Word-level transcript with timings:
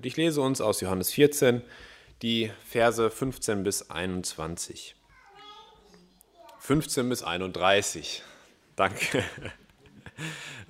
Ich 0.00 0.16
lese 0.16 0.40
uns 0.42 0.60
aus 0.60 0.80
Johannes 0.80 1.12
14 1.12 1.60
die 2.22 2.52
Verse 2.64 3.10
15 3.10 3.64
bis 3.64 3.90
21. 3.90 4.94
15 6.60 7.08
bis 7.08 7.24
31. 7.24 8.22
Danke. 8.76 9.24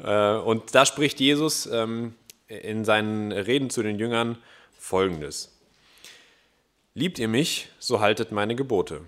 Äh, 0.01 0.35
und 0.37 0.75
da 0.75 0.85
spricht 0.85 1.21
Jesus 1.21 1.65
ähm, 1.65 2.15
in 2.49 2.85
seinen 2.85 3.33
Reden 3.33 3.71
zu 3.71 3.83
den 3.83 3.99
Jüngern 3.99 4.37
folgendes. 4.79 5.59
Liebt 6.93 7.19
ihr 7.19 7.29
mich, 7.29 7.71
so 7.79 7.99
haltet 7.99 8.31
meine 8.31 8.55
Gebote. 8.55 9.01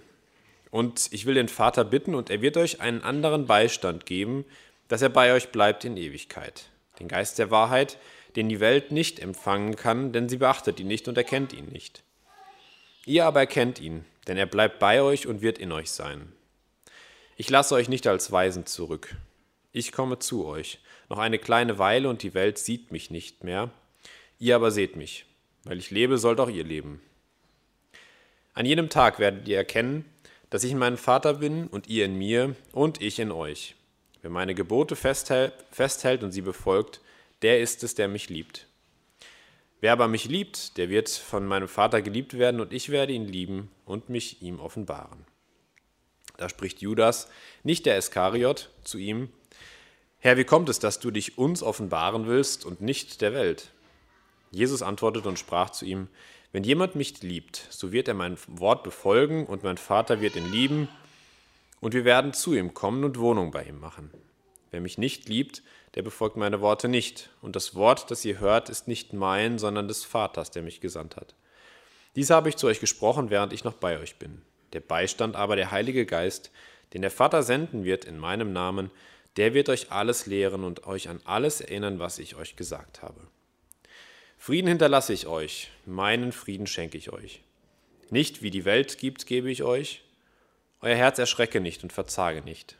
Und 0.71 1.12
ich 1.12 1.27
will 1.27 1.34
den 1.34 1.50
Vater 1.50 1.84
bitten, 1.84 2.14
und 2.14 2.30
er 2.30 2.41
wird 2.41 2.57
euch 2.57 2.80
einen 2.80 3.02
anderen 3.02 3.46
Beistand 3.46 4.07
geben, 4.07 4.46
dass 4.89 5.02
er 5.02 5.11
bei 5.11 5.34
euch 5.34 5.50
bleibt 5.50 5.84
in 5.84 5.98
Ewigkeit. 5.98 6.71
Den 6.98 7.07
Geist 7.07 7.39
der 7.39 7.50
Wahrheit, 7.50 7.98
den 8.37 8.49
die 8.49 8.61
Welt 8.61 8.93
nicht 8.93 9.19
empfangen 9.19 9.77
kann, 9.77 10.12
denn 10.12 10.29
sie 10.29 10.37
beachtet 10.37 10.80
ihn 10.80 10.87
nicht 10.87 11.09
und 11.09 11.17
erkennt 11.17 11.53
ihn 11.53 11.67
nicht. 11.67 12.03
Ihr 13.07 13.27
aber 13.27 13.41
erkennt 13.41 13.80
ihn, 13.80 14.05
denn 14.27 14.37
er 14.37 14.47
bleibt 14.47 14.79
bei 14.79 15.02
euch 15.02 15.27
und 15.27 15.43
wird 15.43 15.59
in 15.59 15.73
euch 15.73 15.91
sein. 15.91 16.33
Ich 17.37 17.48
lasse 17.48 17.74
euch 17.74 17.88
nicht 17.88 18.07
als 18.07 18.30
Weisen 18.30 18.66
zurück. 18.66 19.16
Ich 19.73 19.93
komme 19.93 20.19
zu 20.19 20.47
euch. 20.47 20.79
Noch 21.09 21.19
eine 21.19 21.38
kleine 21.38 21.79
Weile 21.79 22.09
und 22.09 22.23
die 22.23 22.35
Welt 22.35 22.59
sieht 22.59 22.93
mich 22.93 23.11
nicht 23.11 23.45
mehr. 23.45 23.71
Ihr 24.38 24.57
aber 24.57 24.71
seht 24.71 24.97
mich. 24.97 25.24
Weil 25.65 25.79
ich 25.79 25.91
lebe, 25.91 26.19
sollt 26.19 26.41
auch 26.41 26.49
ihr 26.49 26.65
leben. 26.65 27.01
An 28.55 28.66
jenem 28.66 28.88
Tag 28.88 29.19
werdet 29.19 29.49
ihr 29.49 29.57
erkennen, 29.57 30.05
dass 30.51 30.65
ich 30.65 30.73
in 30.73 30.79
meinem 30.79 30.99
Vater 30.99 31.35
bin 31.35 31.66
und 31.69 31.88
ihr 31.88 32.05
in 32.05 32.16
mir 32.16 32.57
und 32.73 33.01
ich 33.01 33.19
in 33.19 33.30
euch. 33.30 33.74
Wer 34.23 34.30
meine 34.30 34.55
Gebote 34.55 34.97
festhält 34.97 36.23
und 36.23 36.33
sie 36.33 36.43
befolgt, 36.43 37.01
der 37.43 37.61
ist 37.61 37.83
es, 37.85 37.95
der 37.95 38.09
mich 38.09 38.29
liebt. 38.29 38.67
Wer 39.80 39.93
aber 39.93 40.09
mich 40.09 40.27
liebt, 40.27 40.77
der 40.77 40.91
wird 40.91 41.09
von 41.09 41.47
meinem 41.47 41.69
Vater 41.69 42.03
geliebt 42.03 42.39
werden 42.39 42.61
und 42.61 42.73
ich 42.73 42.91
werde 42.91 43.13
ihn 43.13 43.27
lieben 43.27 43.71
und 43.87 44.11
mich 44.11 44.43
ihm 44.43 44.60
offenbaren. 44.60 45.24
Da 46.37 46.49
spricht 46.49 46.80
Judas, 46.80 47.29
nicht 47.63 47.87
der 47.87 47.97
Iskariot, 47.97 48.71
zu 48.85 48.99
ihm, 48.99 49.30
Herr, 50.19 50.37
wie 50.37 50.45
kommt 50.45 50.69
es, 50.69 50.79
dass 50.79 51.01
du 51.01 51.10
dich 51.10 51.38
uns 51.38 51.63
offenbaren 51.63 52.27
willst 52.27 52.66
und 52.66 52.82
nicht 52.82 53.23
der 53.23 53.32
Welt? 53.32 53.71
Jesus 54.51 54.82
antwortete 54.82 55.29
und 55.29 55.38
sprach 55.38 55.71
zu 55.71 55.87
ihm, 55.87 56.09
wenn 56.52 56.65
jemand 56.65 56.95
mich 56.95 57.23
liebt, 57.23 57.66
so 57.71 57.91
wird 57.93 58.09
er 58.09 58.15
mein 58.15 58.37
Wort 58.49 58.82
befolgen 58.82 59.47
und 59.47 59.63
mein 59.63 59.79
Vater 59.79 60.21
wird 60.21 60.37
ihn 60.37 60.51
lieben 60.51 60.88
und 61.80 61.95
wir 61.95 62.04
werden 62.04 62.35
zu 62.35 62.54
ihm 62.54 62.75
kommen 62.75 63.04
und 63.04 63.19
Wohnung 63.19 63.51
bei 63.51 63.65
ihm 63.65 63.80
machen. 63.80 64.10
Wer 64.71 64.81
mich 64.81 64.99
nicht 64.99 65.28
liebt, 65.28 65.62
der 65.94 66.03
befolgt 66.03 66.37
meine 66.37 66.60
Worte 66.60 66.88
nicht. 66.88 67.31
Und 67.43 67.56
das 67.56 67.75
Wort, 67.75 68.10
das 68.10 68.25
ihr 68.25 68.38
hört, 68.38 68.69
ist 68.69 68.88
nicht 68.88 69.12
mein, 69.12 69.59
sondern 69.59 69.88
des 69.88 70.05
Vaters, 70.05 70.50
der 70.50 70.62
mich 70.62 70.81
gesandt 70.81 71.16
hat. 71.16 71.34
Dies 72.16 72.31
habe 72.31 72.49
ich 72.49 72.56
zu 72.56 72.66
euch 72.66 72.81
gesprochen, 72.81 73.31
während 73.31 73.53
ich 73.53 73.65
noch 73.65 73.75
bei 73.75 73.99
euch 73.99 74.16
bin. 74.16 74.43
Der 74.72 74.81
Beistand 74.81 75.37
aber, 75.37 75.56
der 75.56 75.71
Heilige 75.71 76.06
Geist, 76.06 76.50
den 76.93 77.03
der 77.03 77.10
Vater 77.10 77.43
senden 77.43 77.84
wird 77.84 78.05
in 78.05 78.19
meinem 78.19 78.53
Namen, 78.53 78.91
der 79.37 79.55
wird 79.55 79.69
euch 79.69 79.93
alles 79.93 80.27
lehren 80.27 80.65
und 80.65 80.87
euch 80.87 81.09
an 81.09 81.21
alles 81.25 81.60
erinnern, 81.60 81.99
was 81.99 82.19
ich 82.19 82.34
euch 82.37 82.56
gesagt 82.56 83.03
habe. 83.03 83.28
Frieden 84.38 84.69
hinterlasse 84.69 85.12
ich 85.12 85.27
euch, 85.27 85.71
meinen 85.87 86.32
Frieden 86.32 86.66
schenke 86.66 86.99
ich 86.99 87.12
euch. 87.12 87.43
Nicht 88.10 88.43
wie 88.43 88.50
die 88.50 88.65
Welt 88.65 88.99
gibt, 88.99 89.27
gebe 89.27 89.50
ich 89.50 89.62
euch. 89.62 90.03
Euer 90.81 90.97
Herz 90.97 91.19
erschrecke 91.19 91.60
nicht 91.60 91.82
und 91.82 91.93
verzage 91.93 92.43
nicht. 92.43 92.77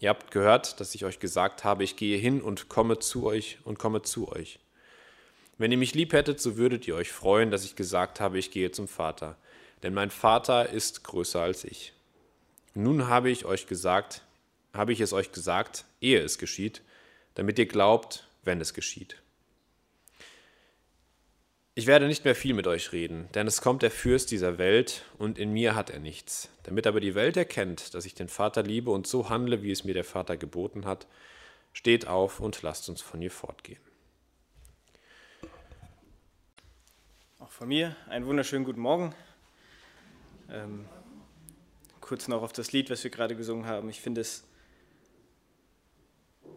Ihr 0.00 0.10
habt 0.10 0.30
gehört, 0.30 0.80
dass 0.80 0.94
ich 0.94 1.04
euch 1.04 1.18
gesagt 1.18 1.64
habe, 1.64 1.82
ich 1.82 1.96
gehe 1.96 2.18
hin 2.18 2.40
und 2.40 2.68
komme 2.68 2.98
zu 2.98 3.26
euch 3.26 3.58
und 3.64 3.78
komme 3.78 4.02
zu 4.02 4.30
euch. 4.30 4.60
Wenn 5.58 5.72
ihr 5.72 5.78
mich 5.78 5.94
lieb 5.94 6.12
hättet, 6.12 6.40
so 6.40 6.56
würdet 6.56 6.86
ihr 6.86 6.94
euch 6.94 7.10
freuen, 7.10 7.50
dass 7.50 7.64
ich 7.64 7.74
gesagt 7.74 8.20
habe, 8.20 8.38
ich 8.38 8.52
gehe 8.52 8.70
zum 8.70 8.86
Vater, 8.86 9.36
denn 9.82 9.92
mein 9.94 10.10
Vater 10.10 10.68
ist 10.68 11.02
größer 11.02 11.40
als 11.40 11.64
ich. 11.64 11.92
Nun 12.74 13.08
habe 13.08 13.28
ich 13.28 13.44
euch 13.44 13.66
gesagt, 13.66 14.22
habe 14.72 14.92
ich 14.92 15.00
es 15.00 15.12
euch 15.12 15.32
gesagt, 15.32 15.84
ehe 16.00 16.20
es 16.20 16.38
geschieht, 16.38 16.82
damit 17.34 17.58
ihr 17.58 17.66
glaubt, 17.66 18.28
wenn 18.44 18.60
es 18.60 18.74
geschieht. 18.74 19.20
Ich 21.78 21.86
werde 21.86 22.08
nicht 22.08 22.24
mehr 22.24 22.34
viel 22.34 22.54
mit 22.54 22.66
euch 22.66 22.90
reden, 22.90 23.28
denn 23.34 23.46
es 23.46 23.60
kommt 23.60 23.82
der 23.82 23.92
Fürst 23.92 24.32
dieser 24.32 24.58
Welt 24.58 25.04
und 25.16 25.38
in 25.38 25.52
mir 25.52 25.76
hat 25.76 25.90
er 25.90 26.00
nichts. 26.00 26.50
Damit 26.64 26.88
aber 26.88 26.98
die 26.98 27.14
Welt 27.14 27.36
erkennt, 27.36 27.94
dass 27.94 28.04
ich 28.04 28.16
den 28.16 28.28
Vater 28.28 28.64
liebe 28.64 28.90
und 28.90 29.06
so 29.06 29.30
handle, 29.30 29.62
wie 29.62 29.70
es 29.70 29.84
mir 29.84 29.94
der 29.94 30.02
Vater 30.02 30.36
geboten 30.36 30.86
hat, 30.86 31.06
steht 31.72 32.08
auf 32.08 32.40
und 32.40 32.60
lasst 32.62 32.88
uns 32.88 33.00
von 33.00 33.22
ihr 33.22 33.30
fortgehen. 33.30 33.78
Auch 37.38 37.50
von 37.50 37.68
mir 37.68 37.94
einen 38.08 38.26
wunderschönen 38.26 38.64
guten 38.64 38.80
Morgen. 38.80 39.14
Ähm, 40.50 40.84
kurz 42.00 42.26
noch 42.26 42.42
auf 42.42 42.52
das 42.52 42.72
Lied, 42.72 42.90
was 42.90 43.04
wir 43.04 43.12
gerade 43.12 43.36
gesungen 43.36 43.66
haben. 43.66 43.88
Ich 43.88 44.00
finde 44.00 44.22
es 44.22 44.42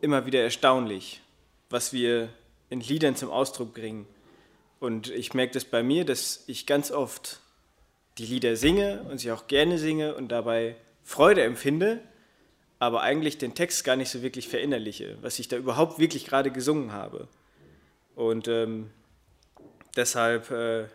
immer 0.01 0.25
wieder 0.25 0.41
erstaunlich, 0.41 1.21
was 1.69 1.93
wir 1.93 2.29
in 2.71 2.81
Liedern 2.81 3.15
zum 3.15 3.29
Ausdruck 3.29 3.75
bringen 3.75 4.07
und 4.81 5.11
ich 5.11 5.35
merke 5.35 5.53
das 5.53 5.63
bei 5.63 5.83
mir, 5.83 6.05
dass 6.05 6.43
ich 6.47 6.65
ganz 6.65 6.89
oft 6.91 7.39
die 8.17 8.25
Lieder 8.25 8.55
singe 8.55 9.03
und 9.09 9.19
sie 9.19 9.31
auch 9.31 9.45
gerne 9.45 9.77
singe 9.77 10.15
und 10.15 10.29
dabei 10.29 10.75
Freude 11.03 11.43
empfinde, 11.43 11.99
aber 12.79 13.01
eigentlich 13.01 13.37
den 13.37 13.53
Text 13.53 13.83
gar 13.83 13.95
nicht 13.95 14.09
so 14.09 14.23
wirklich 14.23 14.47
verinnerliche, 14.47 15.19
was 15.21 15.37
ich 15.37 15.47
da 15.47 15.55
überhaupt 15.55 15.99
wirklich 15.99 16.25
gerade 16.25 16.49
gesungen 16.49 16.93
habe. 16.93 17.27
Und 18.15 18.47
ähm, 18.47 18.89
deshalb 19.95 20.49
äh, 20.49 20.85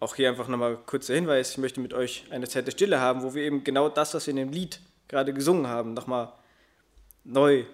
auch 0.00 0.14
hier 0.14 0.30
einfach 0.30 0.48
nochmal 0.48 0.78
kurzer 0.78 1.14
Hinweis, 1.14 1.50
ich 1.50 1.58
möchte 1.58 1.80
mit 1.80 1.92
euch 1.92 2.24
eine 2.30 2.48
Zeit 2.48 2.66
der 2.66 2.72
Stille 2.72 2.98
haben, 2.98 3.22
wo 3.22 3.34
wir 3.34 3.42
eben 3.42 3.62
genau 3.62 3.90
das, 3.90 4.14
was 4.14 4.26
wir 4.26 4.30
in 4.30 4.38
dem 4.38 4.52
Lied 4.52 4.80
gerade 5.06 5.34
gesungen 5.34 5.66
haben, 5.66 5.92
nochmal 5.92 6.32
neu 7.24 7.64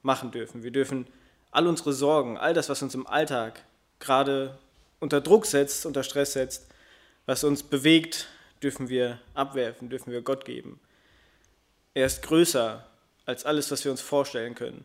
machen 0.00 0.30
dürfen. 0.30 0.62
Wir 0.62 0.70
dürfen 0.70 1.06
all 1.50 1.66
unsere 1.66 1.92
Sorgen, 1.92 2.38
all 2.38 2.54
das, 2.54 2.70
was 2.70 2.80
uns 2.80 2.94
im 2.94 3.06
Alltag 3.06 3.62
gerade 3.98 4.58
unter 5.00 5.20
Druck 5.20 5.46
setzt, 5.46 5.86
unter 5.86 6.02
Stress 6.02 6.32
setzt, 6.32 6.66
was 7.26 7.44
uns 7.44 7.62
bewegt, 7.62 8.28
dürfen 8.62 8.88
wir 8.88 9.20
abwerfen, 9.34 9.88
dürfen 9.90 10.12
wir 10.12 10.22
Gott 10.22 10.44
geben. 10.44 10.80
Er 11.94 12.06
ist 12.06 12.22
größer 12.22 12.86
als 13.26 13.44
alles, 13.44 13.70
was 13.70 13.84
wir 13.84 13.90
uns 13.90 14.00
vorstellen 14.00 14.54
können. 14.54 14.84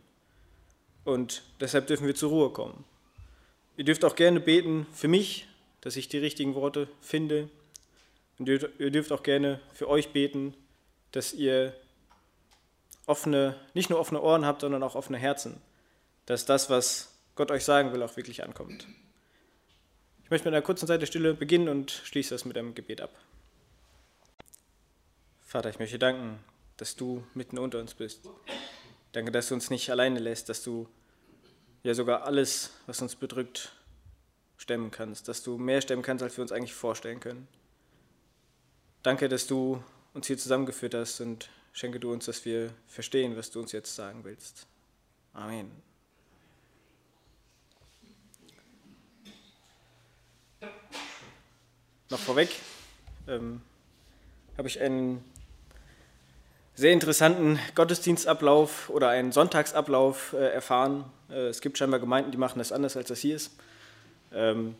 Und 1.04 1.42
deshalb 1.60 1.86
dürfen 1.86 2.06
wir 2.06 2.14
zur 2.14 2.30
Ruhe 2.30 2.50
kommen. 2.50 2.84
Ihr 3.76 3.84
dürft 3.84 4.04
auch 4.04 4.16
gerne 4.16 4.40
beten 4.40 4.86
für 4.92 5.08
mich, 5.08 5.46
dass 5.80 5.96
ich 5.96 6.08
die 6.08 6.18
richtigen 6.18 6.54
Worte 6.54 6.88
finde. 7.00 7.48
Und 8.38 8.48
ihr 8.48 8.90
dürft 8.90 9.12
auch 9.12 9.22
gerne 9.22 9.60
für 9.72 9.88
euch 9.88 10.10
beten, 10.10 10.54
dass 11.12 11.32
ihr 11.32 11.74
offene, 13.06 13.56
nicht 13.74 13.90
nur 13.90 13.98
offene 13.98 14.20
Ohren 14.20 14.46
habt, 14.46 14.62
sondern 14.62 14.82
auch 14.82 14.94
offene 14.94 15.18
Herzen. 15.18 15.60
Dass 16.26 16.46
das, 16.46 16.70
was 16.70 17.12
Gott 17.34 17.50
euch 17.50 17.64
sagen 17.64 17.92
will, 17.92 18.02
auch 18.02 18.16
wirklich 18.16 18.44
ankommt. 18.44 18.86
Ich 20.24 20.30
möchte 20.30 20.48
mit 20.48 20.54
einer 20.54 20.64
kurzen 20.64 20.86
Zeit 20.86 21.02
der 21.02 21.06
Stille 21.06 21.34
beginnen 21.34 21.68
und 21.68 21.90
schließe 21.90 22.34
das 22.34 22.46
mit 22.46 22.56
einem 22.56 22.74
Gebet 22.74 23.02
ab. 23.02 23.14
Vater, 25.42 25.68
ich 25.68 25.78
möchte 25.78 25.98
danken, 25.98 26.38
dass 26.78 26.96
du 26.96 27.24
mitten 27.34 27.58
unter 27.58 27.78
uns 27.78 27.94
bist. 27.94 28.28
Danke, 29.12 29.30
dass 29.30 29.48
du 29.48 29.54
uns 29.54 29.68
nicht 29.68 29.90
alleine 29.90 30.18
lässt, 30.18 30.48
dass 30.48 30.62
du 30.62 30.88
ja 31.82 31.92
sogar 31.94 32.24
alles, 32.24 32.70
was 32.86 33.02
uns 33.02 33.14
bedrückt, 33.14 33.72
stemmen 34.56 34.90
kannst, 34.90 35.28
dass 35.28 35.42
du 35.42 35.58
mehr 35.58 35.82
stemmen 35.82 36.02
kannst, 36.02 36.22
als 36.22 36.36
wir 36.38 36.42
uns 36.42 36.52
eigentlich 36.52 36.74
vorstellen 36.74 37.20
können. 37.20 37.46
Danke, 39.02 39.28
dass 39.28 39.46
du 39.46 39.84
uns 40.14 40.26
hier 40.26 40.38
zusammengeführt 40.38 40.94
hast 40.94 41.20
und 41.20 41.50
schenke 41.74 42.00
du 42.00 42.10
uns, 42.10 42.24
dass 42.24 42.46
wir 42.46 42.72
verstehen, 42.86 43.36
was 43.36 43.50
du 43.50 43.60
uns 43.60 43.72
jetzt 43.72 43.94
sagen 43.94 44.24
willst. 44.24 44.66
Amen. 45.34 45.70
Noch 52.14 52.20
vorweg 52.20 52.50
ähm, 53.26 53.60
habe 54.56 54.68
ich 54.68 54.80
einen 54.80 55.24
sehr 56.76 56.92
interessanten 56.92 57.58
Gottesdienstablauf 57.74 58.88
oder 58.88 59.08
einen 59.08 59.32
Sonntagsablauf 59.32 60.32
äh, 60.32 60.46
erfahren. 60.52 61.06
Äh, 61.28 61.48
es 61.48 61.60
gibt 61.60 61.76
scheinbar 61.76 61.98
Gemeinden, 61.98 62.30
die 62.30 62.38
machen 62.38 62.60
das 62.60 62.70
anders, 62.70 62.96
als 62.96 63.08
das 63.08 63.18
hier 63.18 63.34
ist. 63.34 63.56
Ähm, 64.32 64.76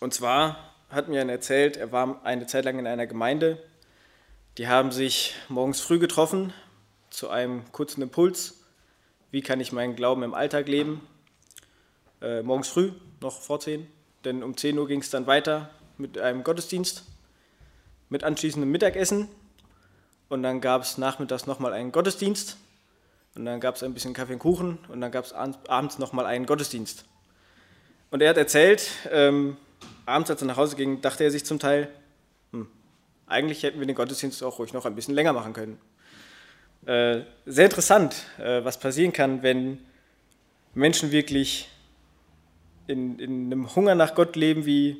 und 0.00 0.12
zwar 0.12 0.74
hat 0.90 1.08
mir 1.08 1.20
einer 1.20 1.30
erzählt, 1.30 1.76
er 1.76 1.92
war 1.92 2.20
eine 2.24 2.48
Zeit 2.48 2.64
lang 2.64 2.80
in 2.80 2.88
einer 2.88 3.06
Gemeinde. 3.06 3.62
Die 4.58 4.66
haben 4.66 4.90
sich 4.90 5.36
morgens 5.48 5.80
früh 5.80 6.00
getroffen 6.00 6.52
zu 7.10 7.28
einem 7.28 7.62
kurzen 7.70 8.02
Impuls. 8.02 8.64
Wie 9.30 9.40
kann 9.40 9.60
ich 9.60 9.70
meinen 9.70 9.94
Glauben 9.94 10.24
im 10.24 10.34
Alltag 10.34 10.66
leben? 10.66 11.06
Äh, 12.20 12.42
morgens 12.42 12.66
früh, 12.66 12.90
noch 13.20 13.40
vor 13.40 13.60
10. 13.60 13.86
Denn 14.24 14.42
um 14.42 14.56
10 14.56 14.76
Uhr 14.76 14.88
ging 14.88 15.00
es 15.00 15.10
dann 15.10 15.28
weiter 15.28 15.70
mit 15.98 16.18
einem 16.18 16.44
Gottesdienst, 16.44 17.04
mit 18.08 18.24
anschließendem 18.24 18.70
Mittagessen 18.70 19.28
und 20.28 20.42
dann 20.42 20.60
gab 20.60 20.82
es 20.82 20.98
nachmittags 20.98 21.46
nochmal 21.46 21.72
einen 21.72 21.92
Gottesdienst 21.92 22.56
und 23.34 23.44
dann 23.44 23.60
gab 23.60 23.76
es 23.76 23.82
ein 23.82 23.94
bisschen 23.94 24.14
Kaffee 24.14 24.34
und 24.34 24.38
Kuchen 24.38 24.78
und 24.88 25.00
dann 25.00 25.10
gab 25.10 25.24
es 25.24 25.32
abends 25.32 25.98
nochmal 25.98 26.26
einen 26.26 26.46
Gottesdienst. 26.46 27.04
Und 28.10 28.22
er 28.22 28.30
hat 28.30 28.36
erzählt, 28.36 28.88
ähm, 29.10 29.56
abends, 30.06 30.30
als 30.30 30.40
er 30.40 30.46
nach 30.46 30.56
Hause 30.56 30.76
ging, 30.76 31.00
dachte 31.00 31.24
er 31.24 31.30
sich 31.30 31.44
zum 31.44 31.58
Teil, 31.58 31.88
hm, 32.52 32.68
eigentlich 33.26 33.62
hätten 33.62 33.80
wir 33.80 33.86
den 33.86 33.96
Gottesdienst 33.96 34.42
auch 34.44 34.58
ruhig 34.58 34.72
noch 34.72 34.86
ein 34.86 34.94
bisschen 34.94 35.14
länger 35.14 35.32
machen 35.32 35.52
können. 35.52 35.80
Äh, 36.86 37.22
sehr 37.46 37.64
interessant, 37.64 38.24
äh, 38.38 38.62
was 38.64 38.78
passieren 38.78 39.12
kann, 39.12 39.42
wenn 39.42 39.80
Menschen 40.74 41.10
wirklich 41.10 41.68
in, 42.86 43.18
in 43.18 43.46
einem 43.46 43.74
Hunger 43.74 43.94
nach 43.94 44.14
Gott 44.14 44.36
leben, 44.36 44.66
wie 44.66 44.96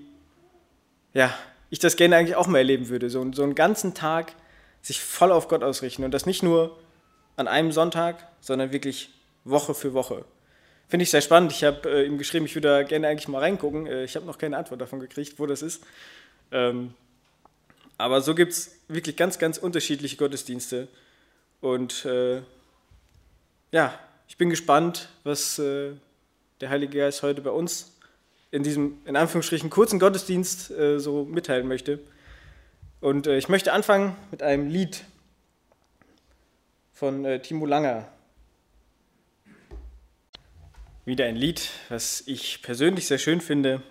ja, 1.15 1.35
ich 1.71 1.79
das 1.79 1.97
gerne 1.97 2.17
eigentlich 2.17 2.37
auch 2.37 2.47
mal 2.47 2.59
erleben 2.59 2.89
würde. 2.89 3.09
So, 3.09 3.27
so 3.33 3.43
einen 3.43 3.55
ganzen 3.55 3.95
Tag 3.95 4.35
sich 4.83 5.01
voll 5.01 5.33
auf 5.33 5.49
Gott 5.49 5.63
ausrichten 5.63 6.05
und 6.05 6.11
das 6.11 6.27
nicht 6.27 6.43
nur 6.43 6.79
an 7.37 7.49
einem 7.49 7.73
Sonntag, 7.73 8.29
sondern 8.41 8.73
wirklich 8.73 9.11
Woche 9.45 9.75
für 9.75 9.95
Woche. 9.95 10.25
Finde 10.89 11.05
ich 11.05 11.11
sehr 11.11 11.23
spannend. 11.23 11.53
Ich 11.53 11.65
habe 11.65 11.89
äh, 11.89 12.07
ihm 12.07 12.19
geschrieben, 12.19 12.45
ich 12.45 12.55
würde 12.55 12.69
da 12.69 12.83
gerne 12.83 13.09
eigentlich 13.09 13.29
mal 13.29 13.39
reingucken. 13.39 13.87
Äh, 13.87 14.05
ich 14.05 14.17
habe 14.17 14.27
noch 14.27 14.39
keine 14.39 14.57
Antwort 14.57 14.81
davon 14.81 15.01
gekriegt, 15.01 15.39
wo 15.39 15.47
das 15.47 15.63
ist. 15.63 15.83
Ähm, 16.53 16.93
aber 17.97 18.21
so 18.21 18.35
gibt 18.35 18.53
es 18.53 18.79
wirklich 18.89 19.17
ganz, 19.17 19.39
ganz 19.39 19.57
unterschiedliche 19.57 20.17
Gottesdienste. 20.17 20.89
Und 21.61 22.05
äh, 22.05 22.43
ja, 23.73 23.99
ich 24.29 24.37
bin 24.37 24.51
gespannt, 24.51 25.09
was 25.25 25.59
äh, 25.59 25.93
der 26.61 26.71
Heilige 26.71 26.99
Geist 26.99 27.23
heute 27.23 27.41
bei 27.41 27.51
uns 27.51 27.94
in 28.55 28.63
diesem, 28.63 28.99
in 29.05 29.17
Anführungsstrichen, 29.17 29.69
kurzen 29.69 29.99
Gottesdienst 29.99 30.71
äh, 30.71 31.01
so 31.01 31.25
mitteilen 31.25 31.67
möchte. 31.67 31.99
Und 33.01 33.27
äh, 33.27 33.37
ich 33.37 33.49
möchte 33.49 33.73
anfangen 33.73 34.15
mit 34.31 34.45
einem 34.45 34.69
Lied 34.69 35.05
von 36.93 37.25
äh, 37.25 37.43
Timo 37.43 37.67
Langer. 37.67 38.07
Wieder 41.05 41.25
ein 41.25 41.35
Lied, 41.35 41.69
was 41.89 42.23
ich 42.27 42.63
persönlich 42.63 43.09
sehr 43.09 43.19
schön 43.19 43.41
finde, 43.41 43.83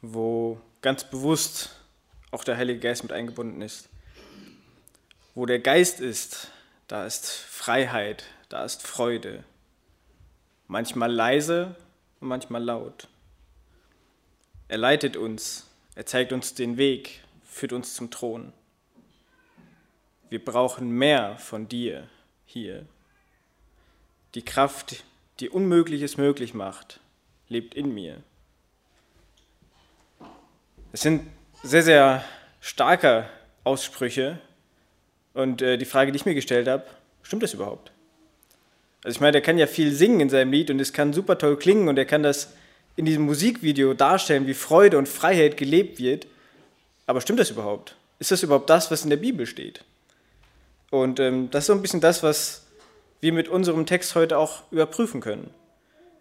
wo 0.00 0.60
ganz 0.80 1.08
bewusst 1.08 1.70
auch 2.32 2.42
der 2.42 2.56
Heilige 2.56 2.80
Geist 2.80 3.04
mit 3.04 3.12
eingebunden 3.12 3.62
ist. 3.62 3.88
Wo 5.36 5.46
der 5.46 5.60
Geist 5.60 6.00
ist, 6.00 6.48
da 6.88 7.06
ist 7.06 7.30
Freiheit, 7.30 8.24
da 8.48 8.64
ist 8.64 8.84
Freude. 8.84 9.44
Manchmal 10.66 11.12
leise 11.12 11.76
und 12.18 12.26
manchmal 12.26 12.64
laut. 12.64 13.06
Er 14.72 14.78
leitet 14.78 15.18
uns, 15.18 15.66
er 15.96 16.06
zeigt 16.06 16.32
uns 16.32 16.54
den 16.54 16.78
Weg, 16.78 17.20
führt 17.44 17.74
uns 17.74 17.92
zum 17.92 18.10
Thron. 18.10 18.54
Wir 20.30 20.42
brauchen 20.42 20.88
mehr 20.88 21.36
von 21.36 21.68
dir 21.68 22.08
hier. 22.46 22.86
Die 24.34 24.40
Kraft, 24.40 25.04
die 25.40 25.50
Unmögliches 25.50 26.16
möglich 26.16 26.54
macht, 26.54 27.00
lebt 27.50 27.74
in 27.74 27.92
mir. 27.92 28.22
Es 30.92 31.02
sind 31.02 31.26
sehr, 31.62 31.82
sehr 31.82 32.24
starke 32.62 33.28
Aussprüche. 33.64 34.38
Und 35.34 35.60
äh, 35.60 35.76
die 35.76 35.84
Frage, 35.84 36.12
die 36.12 36.16
ich 36.16 36.24
mir 36.24 36.34
gestellt 36.34 36.66
habe, 36.66 36.86
stimmt 37.22 37.42
das 37.42 37.52
überhaupt? 37.52 37.92
Also 39.04 39.16
ich 39.16 39.20
meine, 39.20 39.32
der 39.32 39.42
kann 39.42 39.58
ja 39.58 39.66
viel 39.66 39.92
singen 39.92 40.20
in 40.20 40.30
seinem 40.30 40.50
Lied 40.50 40.70
und 40.70 40.80
es 40.80 40.94
kann 40.94 41.12
super 41.12 41.36
toll 41.36 41.58
klingen 41.58 41.88
und 41.88 41.98
er 41.98 42.06
kann 42.06 42.22
das 42.22 42.54
in 42.96 43.04
diesem 43.04 43.24
Musikvideo 43.24 43.94
darstellen, 43.94 44.46
wie 44.46 44.54
Freude 44.54 44.98
und 44.98 45.08
Freiheit 45.08 45.56
gelebt 45.56 45.98
wird. 45.98 46.26
Aber 47.06 47.20
stimmt 47.20 47.40
das 47.40 47.50
überhaupt? 47.50 47.96
Ist 48.18 48.30
das 48.30 48.42
überhaupt 48.42 48.70
das, 48.70 48.90
was 48.90 49.04
in 49.04 49.10
der 49.10 49.16
Bibel 49.16 49.46
steht? 49.46 49.84
Und 50.90 51.20
ähm, 51.20 51.50
das 51.50 51.64
ist 51.64 51.66
so 51.68 51.72
ein 51.72 51.82
bisschen 51.82 52.00
das, 52.00 52.22
was 52.22 52.66
wir 53.20 53.32
mit 53.32 53.48
unserem 53.48 53.86
Text 53.86 54.14
heute 54.14 54.36
auch 54.36 54.62
überprüfen 54.70 55.20
können. 55.20 55.50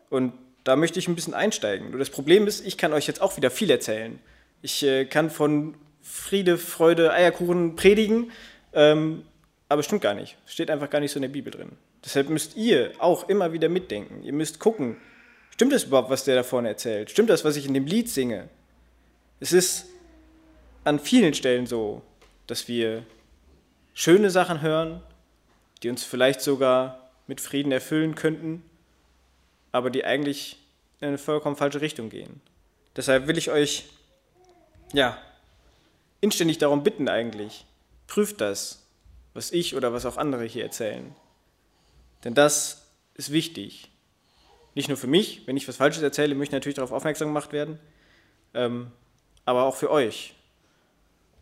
Und 0.09 0.33
da 0.63 0.75
möchte 0.75 0.99
ich 0.99 1.07
ein 1.07 1.15
bisschen 1.15 1.33
einsteigen. 1.33 1.89
Nur 1.89 1.99
das 1.99 2.09
Problem 2.09 2.47
ist, 2.47 2.65
ich 2.65 2.77
kann 2.77 2.93
euch 2.93 3.07
jetzt 3.07 3.21
auch 3.21 3.37
wieder 3.37 3.51
viel 3.51 3.69
erzählen. 3.69 4.19
Ich 4.61 4.83
äh, 4.83 5.05
kann 5.05 5.29
von 5.29 5.75
Friede, 6.01 6.57
Freude, 6.57 7.11
Eierkuchen 7.11 7.75
predigen, 7.75 8.31
ähm, 8.73 9.23
aber 9.69 9.83
stimmt 9.83 10.01
gar 10.01 10.13
nicht. 10.13 10.37
Steht 10.45 10.69
einfach 10.69 10.89
gar 10.89 10.99
nicht 10.99 11.11
so 11.11 11.17
in 11.17 11.23
der 11.23 11.29
Bibel 11.29 11.51
drin. 11.51 11.71
Deshalb 12.03 12.29
müsst 12.29 12.55
ihr 12.55 12.91
auch 12.99 13.29
immer 13.29 13.53
wieder 13.53 13.69
mitdenken. 13.69 14.23
Ihr 14.23 14.33
müsst 14.33 14.59
gucken, 14.59 14.97
Stimmt 15.51 15.73
das 15.73 15.83
überhaupt, 15.83 16.09
was 16.09 16.23
der 16.23 16.35
da 16.35 16.43
vorne 16.43 16.69
erzählt? 16.69 17.11
Stimmt 17.11 17.29
das, 17.29 17.45
was 17.45 17.55
ich 17.55 17.67
in 17.67 17.73
dem 17.73 17.85
Lied 17.85 18.09
singe? 18.09 18.49
Es 19.39 19.53
ist 19.53 19.85
an 20.83 20.99
vielen 20.99 21.33
Stellen 21.33 21.67
so, 21.67 22.01
dass 22.47 22.67
wir 22.67 23.05
schöne 23.93 24.29
Sachen 24.29 24.61
hören, 24.61 25.01
die 25.83 25.89
uns 25.89 26.03
vielleicht 26.03 26.41
sogar 26.41 27.11
mit 27.27 27.41
Frieden 27.41 27.71
erfüllen 27.71 28.15
könnten, 28.15 28.63
aber 29.71 29.89
die 29.89 30.05
eigentlich 30.05 30.57
in 30.99 31.09
eine 31.09 31.17
vollkommen 31.17 31.55
falsche 31.55 31.81
Richtung 31.81 32.09
gehen. 32.09 32.41
Deshalb 32.95 33.27
will 33.27 33.37
ich 33.37 33.49
euch, 33.51 33.89
ja, 34.93 35.17
inständig 36.19 36.57
darum 36.57 36.83
bitten 36.83 37.07
eigentlich, 37.07 37.65
prüft 38.07 38.41
das, 38.41 38.83
was 39.33 39.51
ich 39.51 39.75
oder 39.75 39.93
was 39.93 40.05
auch 40.05 40.17
andere 40.17 40.43
hier 40.45 40.63
erzählen. 40.63 41.15
Denn 42.23 42.33
das 42.33 42.85
ist 43.15 43.31
wichtig. 43.31 43.90
Nicht 44.73 44.87
nur 44.87 44.97
für 44.97 45.07
mich, 45.07 45.45
wenn 45.45 45.57
ich 45.57 45.67
was 45.67 45.77
Falsches 45.77 46.01
erzähle, 46.01 46.35
möchte 46.35 46.51
ich 46.51 46.59
natürlich 46.59 46.75
darauf 46.75 46.91
aufmerksam 46.91 47.27
gemacht 47.27 47.51
werden, 47.51 47.79
ähm, 48.53 48.91
aber 49.45 49.63
auch 49.63 49.75
für 49.75 49.91
euch. 49.91 50.33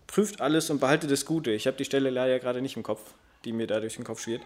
Prüft 0.08 0.42
alles 0.42 0.70
und 0.70 0.80
behaltet 0.80 1.12
das 1.12 1.26
Gute. 1.26 1.52
Ich 1.52 1.68
habe 1.68 1.78
die 1.78 1.86
Stelle 1.86 2.10
leider 2.10 2.40
gerade 2.40 2.62
nicht 2.62 2.76
im 2.76 2.84
Kopf, 2.84 3.14
die 3.46 3.54
mir 3.54 3.68
da 3.68 3.80
durch 3.80 3.96
den 3.96 4.04
Kopf 4.04 4.22
schwirrt, 4.22 4.42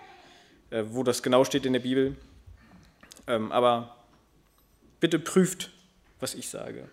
äh, 0.69 0.83
wo 0.87 1.03
das 1.03 1.23
genau 1.23 1.45
steht 1.45 1.65
in 1.65 1.73
der 1.73 1.79
Bibel. 1.79 2.17
Ähm, 3.27 3.51
aber 3.53 3.95
bitte 4.99 5.19
prüft, 5.19 5.71
was 6.19 6.33
ich 6.33 6.49
sage. 6.49 6.89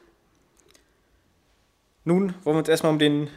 Nun 2.05 2.35
wollen 2.45 2.57
wir 2.57 2.61
uns 2.61 2.69
erstmal 2.69 2.93
um 2.93 2.99
den 2.99 3.29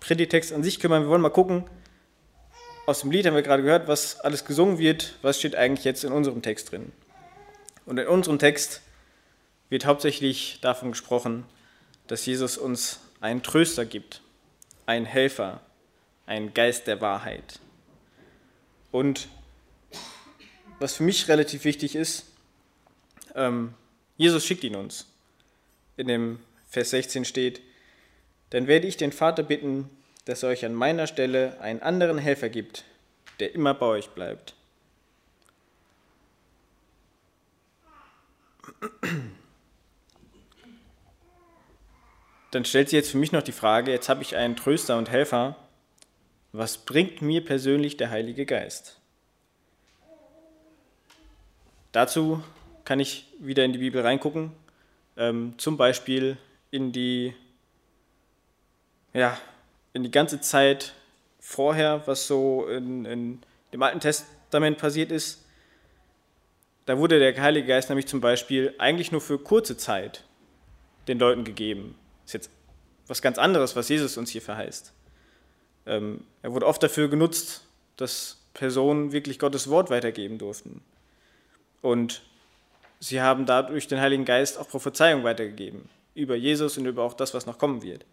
Predigtext 0.00 0.52
an 0.52 0.64
sich 0.64 0.80
kümmern. 0.80 1.02
Wir 1.02 1.08
wollen 1.08 1.22
mal 1.22 1.30
gucken, 1.30 1.64
aus 2.86 3.00
dem 3.00 3.12
Lied 3.12 3.26
haben 3.26 3.34
wir 3.34 3.42
gerade 3.42 3.62
gehört, 3.62 3.86
was 3.86 4.20
alles 4.20 4.44
gesungen 4.44 4.78
wird, 4.78 5.16
was 5.22 5.38
steht 5.38 5.54
eigentlich 5.54 5.84
jetzt 5.84 6.02
in 6.02 6.12
unserem 6.12 6.42
Text 6.42 6.72
drin. 6.72 6.92
Und 7.86 7.98
in 7.98 8.06
unserem 8.06 8.38
Text 8.38 8.82
wird 9.68 9.86
hauptsächlich 9.86 10.58
davon 10.60 10.92
gesprochen, 10.92 11.44
dass 12.06 12.26
Jesus 12.26 12.58
uns 12.58 13.00
einen 13.20 13.42
Tröster 13.42 13.84
gibt, 13.84 14.22
einen 14.86 15.06
Helfer, 15.06 15.60
einen 16.26 16.54
Geist 16.54 16.86
der 16.86 17.00
Wahrheit. 17.00 17.60
Und 18.90 19.28
was 20.78 20.94
für 20.94 21.02
mich 21.02 21.28
relativ 21.28 21.64
wichtig 21.64 21.94
ist, 21.94 22.26
ähm, 23.34 23.74
Jesus 24.16 24.44
schickt 24.44 24.64
ihn 24.64 24.76
uns. 24.76 25.06
In 25.96 26.08
dem 26.08 26.40
Vers 26.68 26.90
16 26.90 27.24
steht, 27.24 27.60
dann 28.50 28.66
werde 28.66 28.86
ich 28.86 28.96
den 28.96 29.12
Vater 29.12 29.42
bitten, 29.42 29.88
dass 30.24 30.42
er 30.42 30.50
euch 30.50 30.64
an 30.64 30.74
meiner 30.74 31.06
Stelle 31.06 31.60
einen 31.60 31.80
anderen 31.80 32.18
Helfer 32.18 32.48
gibt, 32.48 32.84
der 33.40 33.54
immer 33.54 33.74
bei 33.74 33.86
euch 33.86 34.10
bleibt 34.10 34.54
Dann 42.50 42.64
stellt 42.66 42.90
sich 42.90 42.96
jetzt 42.96 43.10
für 43.10 43.18
mich 43.18 43.32
noch 43.32 43.42
die 43.42 43.52
Frage, 43.52 43.90
jetzt 43.90 44.08
habe 44.08 44.22
ich 44.22 44.36
einen 44.36 44.56
Tröster 44.56 44.98
und 44.98 45.10
Helfer, 45.10 45.56
was 46.52 46.76
bringt 46.78 47.22
mir 47.22 47.42
persönlich 47.44 47.96
der 47.96 48.10
Heilige 48.10 48.44
Geist? 48.44 49.00
Dazu 51.92 52.42
kann 52.84 53.00
ich 53.00 53.26
wieder 53.38 53.64
in 53.64 53.72
die 53.72 53.78
Bibel 53.78 54.02
reingucken, 54.02 54.52
ähm, 55.16 55.54
zum 55.56 55.76
Beispiel 55.76 56.36
in 56.70 56.92
die, 56.92 57.34
ja, 59.14 59.38
in 59.94 60.02
die 60.02 60.10
ganze 60.10 60.40
Zeit 60.40 60.94
vorher, 61.40 62.06
was 62.06 62.26
so 62.26 62.66
in, 62.66 63.04
in 63.04 63.42
dem 63.72 63.82
Alten 63.82 64.00
Testament 64.00 64.78
passiert 64.78 65.10
ist, 65.10 65.44
da 66.86 66.98
wurde 66.98 67.18
der 67.18 67.40
Heilige 67.40 67.68
Geist 67.68 67.88
nämlich 67.88 68.06
zum 68.06 68.20
Beispiel 68.20 68.74
eigentlich 68.78 69.12
nur 69.12 69.20
für 69.20 69.38
kurze 69.38 69.76
Zeit 69.76 70.24
den 71.08 71.18
Leuten 71.18 71.44
gegeben. 71.44 71.94
Das 72.22 72.30
ist 72.30 72.34
jetzt 72.34 72.50
was 73.06 73.22
ganz 73.22 73.38
anderes, 73.38 73.76
was 73.76 73.88
Jesus 73.88 74.16
uns 74.16 74.30
hier 74.30 74.42
verheißt. 74.42 74.92
Ähm, 75.86 76.24
er 76.42 76.52
wurde 76.52 76.66
oft 76.66 76.82
dafür 76.82 77.08
genutzt, 77.08 77.62
dass 77.96 78.38
Personen 78.54 79.12
wirklich 79.12 79.38
Gottes 79.38 79.68
Wort 79.70 79.90
weitergeben 79.90 80.38
durften. 80.38 80.82
Und 81.82 82.22
sie 83.00 83.20
haben 83.20 83.46
dadurch 83.46 83.88
den 83.88 84.00
Heiligen 84.00 84.24
Geist 84.24 84.58
auch 84.58 84.68
Prophezeiung 84.68 85.24
weitergegeben 85.24 85.88
über 86.14 86.36
Jesus 86.36 86.76
und 86.78 86.86
über 86.86 87.02
auch 87.04 87.14
das, 87.14 87.32
was 87.32 87.46
noch 87.46 87.58
kommen 87.58 87.82
wird. 87.82 88.04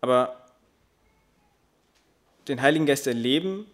Aber 0.00 0.46
den 2.48 2.62
Heiligen 2.62 2.86
Geist 2.86 3.06
erleben, 3.06 3.66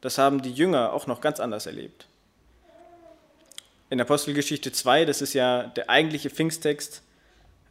das 0.00 0.16
haben 0.16 0.42
die 0.42 0.52
Jünger 0.52 0.92
auch 0.92 1.06
noch 1.06 1.20
ganz 1.20 1.40
anders 1.40 1.66
erlebt 1.66 2.06
in 3.90 4.00
Apostelgeschichte 4.00 4.72
2, 4.72 5.04
das 5.04 5.22
ist 5.22 5.34
ja 5.34 5.64
der 5.64 5.88
eigentliche 5.90 6.30
Pfingsttext, 6.30 7.02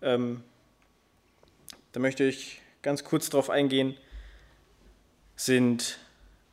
ähm, 0.01 0.43
da 1.91 1.99
möchte 1.99 2.23
ich 2.23 2.61
ganz 2.81 3.03
kurz 3.03 3.29
darauf 3.29 3.49
eingehen, 3.49 3.97
sind 5.35 5.97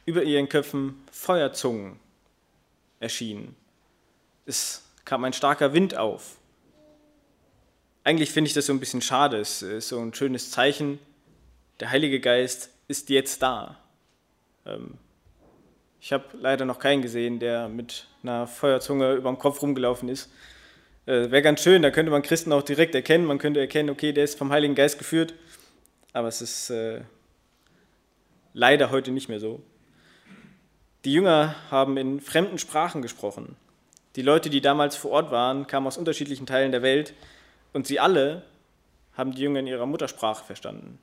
über 0.07 0.23
ihren 0.23 0.49
Köpfen 0.49 1.02
Feuerzungen 1.11 1.99
erschienen. 3.00 3.54
Es 4.47 4.83
kam 5.04 5.25
ein 5.25 5.33
starker 5.33 5.73
Wind 5.73 5.97
auf. 5.97 6.38
eigentlich 8.04 8.31
finde 8.31 8.49
ich 8.49 8.54
das 8.54 8.66
so 8.66 8.73
ein 8.73 8.81
bisschen 8.81 9.02
schade. 9.02 9.38
Es 9.38 9.62
ist 9.62 9.88
so 9.88 10.00
ein 10.00 10.12
schönes 10.14 10.50
Zeichen. 10.50 10.99
Der 11.78 11.90
Heilige 11.90 12.21
Geist 12.21 12.71
ist 12.88 13.11
jetzt 13.11 13.42
da. 13.42 13.78
Ähm, 14.66 14.99
ich 16.02 16.12
habe 16.12 16.25
leider 16.32 16.64
noch 16.64 16.80
keinen 16.80 17.00
gesehen, 17.00 17.38
der 17.38 17.68
mit 17.68 18.09
einer 18.25 18.49
Feuerzunge 18.49 19.14
über 19.14 19.30
dem 19.30 19.38
Kopf 19.38 19.62
rumgelaufen 19.62 20.09
ist. 20.09 20.32
Äh, 21.06 21.30
Wäre 21.30 21.42
ganz 21.42 21.62
schön, 21.62 21.80
da 21.80 21.92
könnte 21.92 22.11
man 22.11 22.23
Christen 22.23 22.52
auch 22.52 22.64
direkt 22.64 22.97
erkennen. 22.97 23.25
Man 23.25 23.38
könnte 23.38 23.61
erkennen, 23.61 23.88
okay, 23.88 24.12
der 24.12 24.25
ist 24.25 24.37
vom 24.37 24.50
Heiligen 24.50 24.75
Geist 24.75 24.99
geführt. 24.99 25.32
Aber 26.12 26.26
es 26.26 26.42
ist 26.42 26.71
äh, 26.71 27.02
leider 28.52 28.90
heute 28.90 29.12
nicht 29.12 29.28
mehr 29.28 29.38
so. 29.38 29.62
Die 31.04 31.12
Jünger 31.12 31.54
haben 31.71 31.97
in 31.97 32.21
fremden 32.21 32.59
Sprachen 32.59 33.00
gesprochen. 33.00 33.54
Die 34.16 34.23
Leute, 34.23 34.50
die 34.50 34.61
damals 34.61 34.97
vor 34.97 35.12
Ort 35.12 35.30
waren, 35.30 35.68
kamen 35.68 35.87
aus 35.87 35.99
unterschiedlichen 35.99 36.47
Teilen 36.47 36.73
der 36.73 36.82
Welt 36.82 37.14
und 37.73 37.87
sie 37.87 38.00
alle 38.00 38.42
haben 39.16 39.32
die 39.32 39.42
Jünger 39.42 39.61
in 39.61 39.68
ihrer 39.68 39.87
Muttersprache 39.87 40.44
verstanden. 40.44 40.99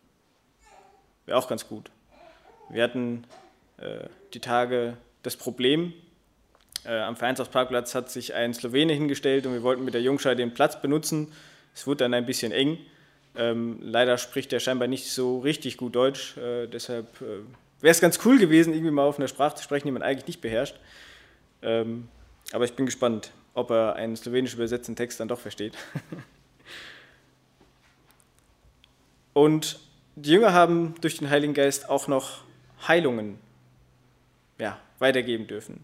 Wäre 1.25 1.37
auch 1.37 1.47
ganz 1.47 1.69
gut. 1.69 1.89
Wir 2.69 2.83
hatten 2.83 3.23
die 4.33 4.39
Tage 4.39 4.97
das 5.23 5.35
Problem, 5.35 5.93
äh, 6.85 6.99
am 6.99 7.15
Vereinshausparkplatz 7.15 7.93
hat 7.93 8.09
sich 8.09 8.33
ein 8.33 8.53
Slowene 8.53 8.93
hingestellt 8.93 9.45
und 9.45 9.53
wir 9.53 9.63
wollten 9.63 9.83
mit 9.83 9.93
der 9.93 10.01
Jungschei 10.01 10.35
den 10.35 10.53
Platz 10.53 10.81
benutzen. 10.81 11.31
Es 11.75 11.85
wurde 11.87 11.97
dann 12.05 12.13
ein 12.13 12.25
bisschen 12.25 12.51
eng. 12.51 12.77
Ähm, 13.35 13.79
leider 13.81 14.17
spricht 14.17 14.53
er 14.53 14.59
scheinbar 14.59 14.87
nicht 14.87 15.11
so 15.11 15.39
richtig 15.39 15.77
gut 15.77 15.95
Deutsch, 15.95 16.35
äh, 16.37 16.67
deshalb 16.67 17.21
äh, 17.21 17.41
wäre 17.79 17.91
es 17.91 18.01
ganz 18.01 18.19
cool 18.25 18.39
gewesen, 18.39 18.73
irgendwie 18.73 18.91
mal 18.91 19.03
auf 19.03 19.19
einer 19.19 19.27
Sprache 19.27 19.55
zu 19.55 19.63
sprechen, 19.63 19.87
die 19.87 19.91
man 19.91 20.01
eigentlich 20.01 20.27
nicht 20.27 20.41
beherrscht. 20.41 20.75
Ähm, 21.61 22.07
aber 22.51 22.65
ich 22.65 22.73
bin 22.73 22.85
gespannt, 22.85 23.31
ob 23.53 23.69
er 23.69 23.95
einen 23.95 24.15
slowenisch 24.15 24.55
übersetzten 24.55 24.95
Text 24.95 25.19
dann 25.19 25.27
doch 25.27 25.39
versteht. 25.39 25.73
Und 29.33 29.79
die 30.15 30.31
Jünger 30.31 30.53
haben 30.53 30.95
durch 31.01 31.19
den 31.19 31.29
Heiligen 31.29 31.53
Geist 31.53 31.87
auch 31.89 32.07
noch 32.07 32.41
Heilungen 32.87 33.37
ja, 34.59 34.79
weitergeben 34.99 35.47
dürfen. 35.47 35.83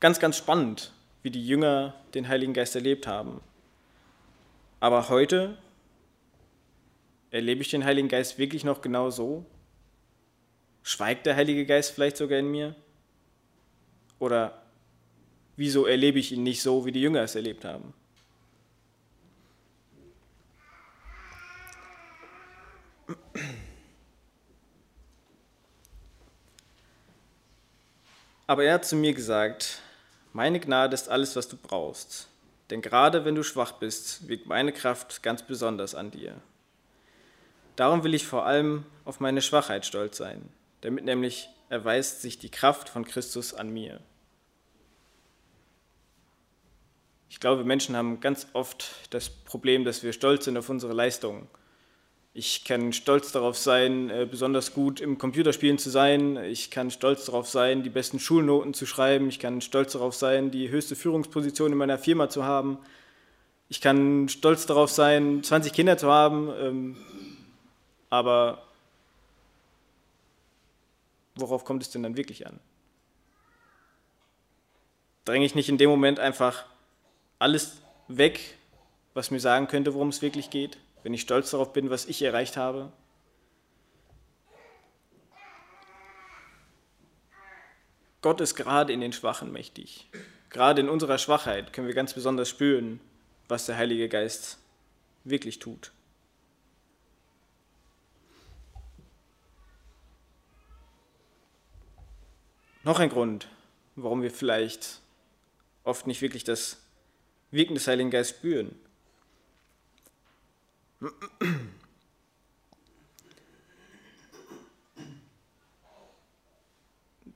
Ganz, 0.00 0.20
ganz 0.20 0.36
spannend, 0.36 0.92
wie 1.22 1.30
die 1.30 1.46
Jünger 1.46 1.94
den 2.14 2.28
Heiligen 2.28 2.52
Geist 2.52 2.74
erlebt 2.74 3.06
haben. 3.06 3.40
Aber 4.80 5.08
heute 5.08 5.56
erlebe 7.30 7.62
ich 7.62 7.70
den 7.70 7.84
Heiligen 7.84 8.08
Geist 8.08 8.36
wirklich 8.36 8.64
noch 8.64 8.82
genau 8.82 9.08
so? 9.08 9.46
Schweigt 10.82 11.24
der 11.24 11.36
Heilige 11.36 11.64
Geist 11.64 11.92
vielleicht 11.92 12.18
sogar 12.18 12.38
in 12.38 12.50
mir? 12.50 12.76
Oder 14.18 14.62
wieso 15.56 15.86
erlebe 15.86 16.18
ich 16.18 16.32
ihn 16.32 16.42
nicht 16.42 16.60
so, 16.60 16.84
wie 16.84 16.92
die 16.92 17.00
Jünger 17.00 17.22
es 17.22 17.34
erlebt 17.34 17.64
haben? 17.64 17.94
Aber 28.46 28.64
er 28.64 28.74
hat 28.74 28.84
zu 28.84 28.96
mir 28.96 29.14
gesagt, 29.14 29.80
meine 30.32 30.60
Gnade 30.60 30.94
ist 30.94 31.08
alles, 31.08 31.34
was 31.36 31.48
du 31.48 31.56
brauchst. 31.56 32.28
Denn 32.70 32.82
gerade 32.82 33.24
wenn 33.24 33.34
du 33.34 33.42
schwach 33.42 33.72
bist, 33.72 34.28
wirkt 34.28 34.46
meine 34.46 34.72
Kraft 34.72 35.22
ganz 35.22 35.42
besonders 35.42 35.94
an 35.94 36.10
dir. 36.10 36.34
Darum 37.76 38.04
will 38.04 38.14
ich 38.14 38.26
vor 38.26 38.46
allem 38.46 38.84
auf 39.04 39.20
meine 39.20 39.42
Schwachheit 39.42 39.84
stolz 39.86 40.16
sein, 40.16 40.48
damit 40.82 41.04
nämlich 41.04 41.48
erweist 41.68 42.22
sich 42.22 42.38
die 42.38 42.50
Kraft 42.50 42.88
von 42.88 43.04
Christus 43.04 43.54
an 43.54 43.70
mir. 43.70 44.00
Ich 47.28 47.40
glaube, 47.40 47.64
Menschen 47.64 47.96
haben 47.96 48.20
ganz 48.20 48.46
oft 48.52 48.94
das 49.10 49.28
Problem, 49.28 49.84
dass 49.84 50.02
wir 50.02 50.12
stolz 50.12 50.44
sind 50.44 50.56
auf 50.56 50.68
unsere 50.68 50.92
Leistungen 50.92 51.48
ich 52.36 52.64
kann 52.64 52.92
stolz 52.92 53.30
darauf 53.30 53.56
sein, 53.56 54.10
äh, 54.10 54.26
besonders 54.28 54.74
gut 54.74 55.00
im 55.00 55.18
Computerspielen 55.18 55.78
zu 55.78 55.88
sein. 55.88 56.36
Ich 56.36 56.68
kann 56.68 56.90
stolz 56.90 57.26
darauf 57.26 57.48
sein, 57.48 57.84
die 57.84 57.90
besten 57.90 58.18
Schulnoten 58.18 58.74
zu 58.74 58.86
schreiben. 58.86 59.28
Ich 59.28 59.38
kann 59.38 59.60
stolz 59.60 59.92
darauf 59.92 60.16
sein, 60.16 60.50
die 60.50 60.68
höchste 60.68 60.96
Führungsposition 60.96 61.70
in 61.70 61.78
meiner 61.78 61.96
Firma 61.96 62.28
zu 62.28 62.42
haben. 62.42 62.78
Ich 63.68 63.80
kann 63.80 64.28
stolz 64.28 64.66
darauf 64.66 64.90
sein, 64.90 65.44
20 65.44 65.72
Kinder 65.72 65.96
zu 65.96 66.10
haben. 66.10 66.50
Ähm, 66.58 66.96
aber 68.10 68.64
worauf 71.36 71.64
kommt 71.64 71.84
es 71.84 71.90
denn 71.90 72.02
dann 72.02 72.16
wirklich 72.16 72.48
an? 72.48 72.58
Dränge 75.24 75.46
ich 75.46 75.54
nicht 75.54 75.68
in 75.68 75.78
dem 75.78 75.88
Moment 75.88 76.18
einfach 76.18 76.66
alles 77.38 77.76
weg, 78.08 78.58
was 79.14 79.30
mir 79.30 79.38
sagen 79.38 79.68
könnte, 79.68 79.94
worum 79.94 80.08
es 80.08 80.20
wirklich 80.20 80.50
geht? 80.50 80.78
Wenn 81.04 81.14
ich 81.14 81.20
stolz 81.20 81.50
darauf 81.50 81.72
bin, 81.72 81.90
was 81.90 82.06
ich 82.06 82.22
erreicht 82.22 82.56
habe? 82.56 82.90
Gott 88.22 88.40
ist 88.40 88.54
gerade 88.54 88.92
in 88.92 89.00
den 89.00 89.12
Schwachen 89.12 89.52
mächtig. 89.52 90.08
Gerade 90.48 90.80
in 90.80 90.88
unserer 90.88 91.18
Schwachheit 91.18 91.74
können 91.74 91.86
wir 91.86 91.94
ganz 91.94 92.14
besonders 92.14 92.48
spüren, 92.48 93.00
was 93.48 93.66
der 93.66 93.76
Heilige 93.76 94.08
Geist 94.08 94.58
wirklich 95.24 95.58
tut. 95.58 95.92
Noch 102.82 102.98
ein 102.98 103.10
Grund, 103.10 103.48
warum 103.94 104.22
wir 104.22 104.30
vielleicht 104.30 105.00
oft 105.84 106.06
nicht 106.06 106.22
wirklich 106.22 106.44
das 106.44 106.78
Wirken 107.50 107.74
des 107.74 107.86
Heiligen 107.86 108.10
Geistes 108.10 108.38
spüren. 108.38 108.74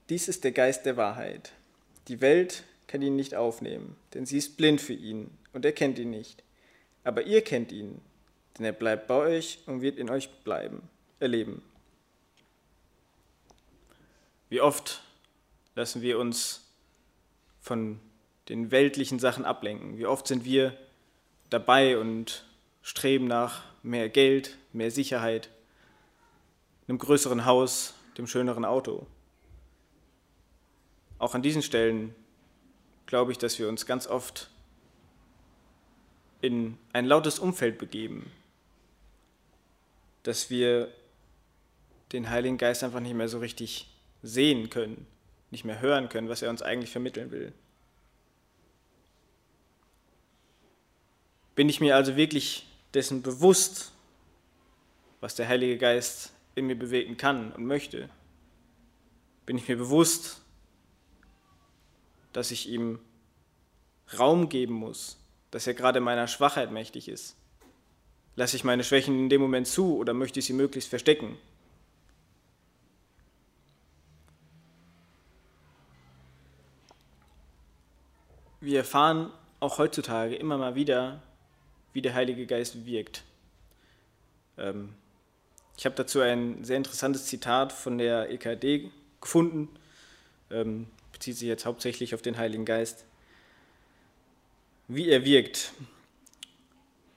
Dies 0.08 0.28
ist 0.28 0.44
der 0.44 0.52
Geist 0.52 0.86
der 0.86 0.96
Wahrheit. 0.96 1.52
Die 2.08 2.20
Welt 2.20 2.64
kann 2.86 3.02
ihn 3.02 3.16
nicht 3.16 3.34
aufnehmen, 3.34 3.96
denn 4.14 4.24
sie 4.24 4.38
ist 4.38 4.56
blind 4.56 4.80
für 4.80 4.94
ihn 4.94 5.30
und 5.52 5.64
er 5.64 5.72
kennt 5.72 5.98
ihn 5.98 6.10
nicht. 6.10 6.42
Aber 7.04 7.22
ihr 7.24 7.42
kennt 7.42 7.72
ihn, 7.72 8.00
denn 8.56 8.64
er 8.64 8.72
bleibt 8.72 9.06
bei 9.06 9.14
euch 9.14 9.58
und 9.66 9.82
wird 9.82 9.98
in 9.98 10.08
euch 10.08 10.30
bleiben, 10.44 10.88
erleben. 11.20 11.62
Wie 14.48 14.62
oft 14.62 15.02
lassen 15.74 16.00
wir 16.00 16.18
uns 16.18 16.64
von 17.60 18.00
den 18.48 18.70
weltlichen 18.70 19.18
Sachen 19.18 19.44
ablenken? 19.44 19.98
Wie 19.98 20.06
oft 20.06 20.26
sind 20.26 20.46
wir 20.46 20.76
dabei 21.50 21.98
und 21.98 22.47
streben 22.88 23.26
nach 23.26 23.64
mehr 23.82 24.08
Geld, 24.08 24.56
mehr 24.72 24.90
Sicherheit, 24.90 25.50
einem 26.88 26.96
größeren 26.96 27.44
Haus, 27.44 27.92
dem 28.16 28.26
schöneren 28.26 28.64
Auto. 28.64 29.06
Auch 31.18 31.34
an 31.34 31.42
diesen 31.42 31.62
Stellen 31.62 32.14
glaube 33.04 33.30
ich, 33.30 33.36
dass 33.36 33.58
wir 33.58 33.68
uns 33.68 33.84
ganz 33.84 34.06
oft 34.06 34.48
in 36.40 36.78
ein 36.94 37.04
lautes 37.04 37.38
Umfeld 37.38 37.76
begeben, 37.76 38.32
dass 40.22 40.48
wir 40.48 40.90
den 42.12 42.30
Heiligen 42.30 42.56
Geist 42.56 42.82
einfach 42.82 43.00
nicht 43.00 43.14
mehr 43.14 43.28
so 43.28 43.38
richtig 43.38 43.94
sehen 44.22 44.70
können, 44.70 45.06
nicht 45.50 45.66
mehr 45.66 45.82
hören 45.82 46.08
können, 46.08 46.30
was 46.30 46.40
er 46.40 46.48
uns 46.48 46.62
eigentlich 46.62 46.90
vermitteln 46.90 47.30
will. 47.32 47.52
Bin 51.54 51.68
ich 51.68 51.80
mir 51.80 51.94
also 51.94 52.16
wirklich 52.16 52.67
dessen 52.94 53.22
bewusst, 53.22 53.92
was 55.20 55.34
der 55.34 55.48
Heilige 55.48 55.78
Geist 55.78 56.32
in 56.54 56.66
mir 56.66 56.78
bewegen 56.78 57.16
kann 57.16 57.52
und 57.52 57.66
möchte, 57.66 58.08
bin 59.46 59.58
ich 59.58 59.68
mir 59.68 59.76
bewusst, 59.76 60.40
dass 62.32 62.50
ich 62.50 62.68
ihm 62.68 63.00
Raum 64.18 64.48
geben 64.48 64.74
muss, 64.74 65.18
dass 65.50 65.66
er 65.66 65.74
gerade 65.74 66.00
meiner 66.00 66.28
Schwachheit 66.28 66.70
mächtig 66.70 67.08
ist. 67.08 67.36
Lasse 68.36 68.56
ich 68.56 68.64
meine 68.64 68.84
Schwächen 68.84 69.18
in 69.18 69.28
dem 69.28 69.40
Moment 69.40 69.66
zu 69.66 69.96
oder 69.96 70.14
möchte 70.14 70.38
ich 70.38 70.46
sie 70.46 70.52
möglichst 70.52 70.88
verstecken? 70.88 71.36
Wir 78.60 78.78
erfahren 78.78 79.32
auch 79.60 79.78
heutzutage 79.78 80.36
immer 80.36 80.58
mal 80.58 80.74
wieder, 80.74 81.22
wie 81.92 82.02
der 82.02 82.14
Heilige 82.14 82.46
Geist 82.46 82.86
wirkt. 82.86 83.24
Ähm, 84.56 84.90
ich 85.76 85.84
habe 85.84 85.94
dazu 85.94 86.20
ein 86.20 86.64
sehr 86.64 86.76
interessantes 86.76 87.26
Zitat 87.26 87.72
von 87.72 87.98
der 87.98 88.30
EKD 88.30 88.90
gefunden, 89.20 89.68
ähm, 90.50 90.88
bezieht 91.12 91.36
sich 91.36 91.48
jetzt 91.48 91.66
hauptsächlich 91.66 92.14
auf 92.14 92.22
den 92.22 92.36
Heiligen 92.36 92.64
Geist. 92.64 93.04
Wie 94.88 95.08
er 95.08 95.24
wirkt. 95.24 95.72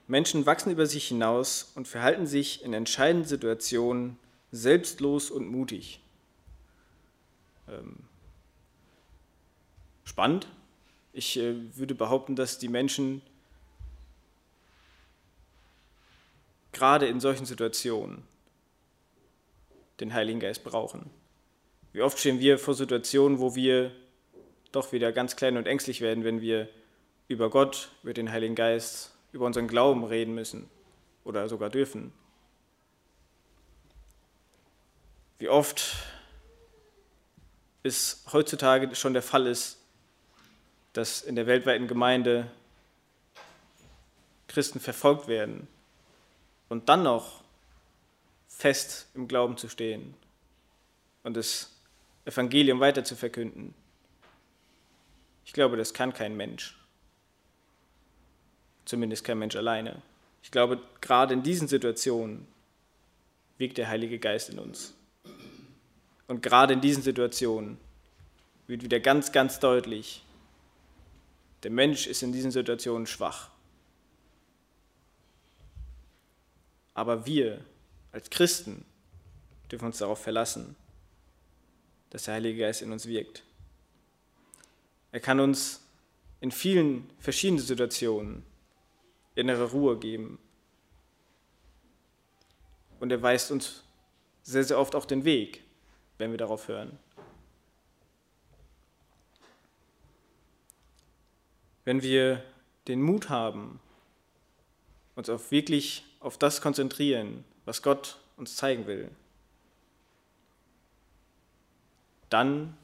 Menschen 0.08 0.46
wachsen 0.46 0.72
über 0.72 0.86
sich 0.86 1.08
hinaus 1.08 1.72
und 1.76 1.88
verhalten 1.88 2.28
sich 2.28 2.64
in 2.64 2.74
entscheidenden 2.74 3.28
Situationen 3.28 4.18
selbstlos 4.52 5.32
und 5.32 5.48
mutig. 5.48 6.02
Ähm, 7.70 7.96
spannend, 10.04 10.48
Ich 11.14 11.38
äh, 11.38 11.56
würde 11.78 11.96
behaupten, 11.96 12.36
dass 12.36 12.60
die 12.60 12.68
Menschen 12.68 13.22
gerade 16.72 17.08
in 17.08 17.20
solchen 17.20 17.46
Situationen 17.46 18.24
den 20.00 20.14
Heiligen 20.14 20.40
Geist 20.40 20.64
brauchen. 20.64 21.10
Wie 21.94 22.02
oft 22.02 22.20
stehen 22.20 22.40
wir 22.40 22.58
vor 22.58 22.74
Situationen, 22.74 23.40
wo 23.40 23.56
wir 23.56 23.92
doch 24.72 24.92
wieder 24.92 25.12
ganz 25.12 25.36
klein 25.36 25.58
und 25.58 25.68
ängstlich 25.68 26.02
werden, 26.02 26.24
wenn 26.24 26.42
wir 26.42 26.70
über 27.28 27.50
Gott, 27.50 27.90
über 28.04 28.14
den 28.14 28.32
Heiligen 28.32 28.56
Geist, 28.56 29.12
über 29.32 29.46
unseren 29.46 29.68
Glauben 29.68 30.04
reden 30.04 30.34
müssen 30.34 30.70
oder 31.24 31.48
sogar 31.50 31.70
dürfen. 31.70 32.14
Wie 35.40 35.50
oft 35.50 35.96
es 37.84 38.24
heutzutage 38.32 38.96
schon 38.96 39.14
der 39.14 39.22
Fall 39.22 39.48
ist, 39.48 39.78
dass 40.94 41.22
in 41.22 41.36
der 41.36 41.48
weltweiten 41.48 41.88
Gemeinde 41.88 42.52
Christen 44.48 44.80
verfolgt 44.80 45.28
werden 45.28 45.68
und 46.72 46.88
dann 46.88 47.04
noch 47.04 47.44
fest 48.48 49.08
im 49.14 49.28
Glauben 49.28 49.58
zu 49.58 49.68
stehen 49.68 50.14
und 51.24 51.36
das 51.36 51.70
Evangelium 52.24 52.80
weiter 52.80 53.04
zu 53.04 53.18
verkünden. 53.18 53.74
Ich 55.44 55.52
glaube, 55.52 55.76
das 55.76 55.94
kann 55.94 56.14
kein 56.14 56.38
Mensch. 56.38 56.80
Zumindest 58.86 59.26
kein 59.26 59.38
Mensch 59.38 59.58
alleine. 59.58 60.02
Ich 60.44 60.50
glaube, 60.50 60.82
gerade 61.02 61.34
in 61.34 61.44
diesen 61.44 61.68
Situationen 61.68 62.48
wirkt 63.58 63.78
der 63.78 63.90
Heilige 63.90 64.18
Geist 64.18 64.50
in 64.50 64.58
uns. 64.58 64.94
Und 66.30 66.42
gerade 66.42 66.72
in 66.72 66.80
diesen 66.80 67.04
Situationen 67.04 67.80
wird 68.68 68.82
wieder 68.82 69.02
ganz, 69.02 69.34
ganz 69.34 69.60
deutlich, 69.60 70.24
der 71.64 71.72
Mensch 71.72 72.08
ist 72.08 72.24
in 72.24 72.32
diesen 72.32 72.52
Situationen 72.52 73.08
schwach. 73.08 73.52
Aber 76.94 77.26
wir 77.26 77.64
als 78.12 78.30
Christen 78.30 78.86
dürfen 79.72 79.86
uns 79.86 80.00
darauf 80.00 80.22
verlassen, 80.22 80.76
dass 82.10 82.24
der 82.24 82.36
Heilige 82.36 82.60
Geist 82.60 82.82
in 82.82 82.92
uns 82.92 83.06
wirkt. 83.06 83.44
Er 85.12 85.20
kann 85.20 85.40
uns 85.40 85.82
in 86.42 86.52
vielen 86.52 87.10
verschiedenen 87.20 87.64
Situationen 87.64 88.44
innere 89.36 89.72
Ruhe 89.72 89.98
geben. 89.98 90.40
Und 93.00 93.12
er 93.12 93.22
weist 93.22 93.52
uns 93.52 93.84
sehr, 94.44 94.64
sehr 94.64 94.80
oft 94.80 94.96
auch 94.96 95.06
den 95.06 95.24
Weg, 95.24 95.64
wenn 96.18 96.32
wir 96.32 96.38
darauf 96.38 96.68
hören. 96.68 96.98
Wenn 101.84 102.02
wir 102.02 102.44
den 102.88 103.02
Mut 103.02 103.30
haben, 103.30 103.80
uns 105.16 105.30
auf 105.30 105.52
wirklich 105.52 106.04
auf 106.22 106.38
das 106.38 106.62
konzentrieren, 106.62 107.44
was 107.66 107.82
Gott 107.82 108.18
uns 108.38 108.56
zeigen 108.56 108.88
will, 108.88 109.10
dann 112.30 112.78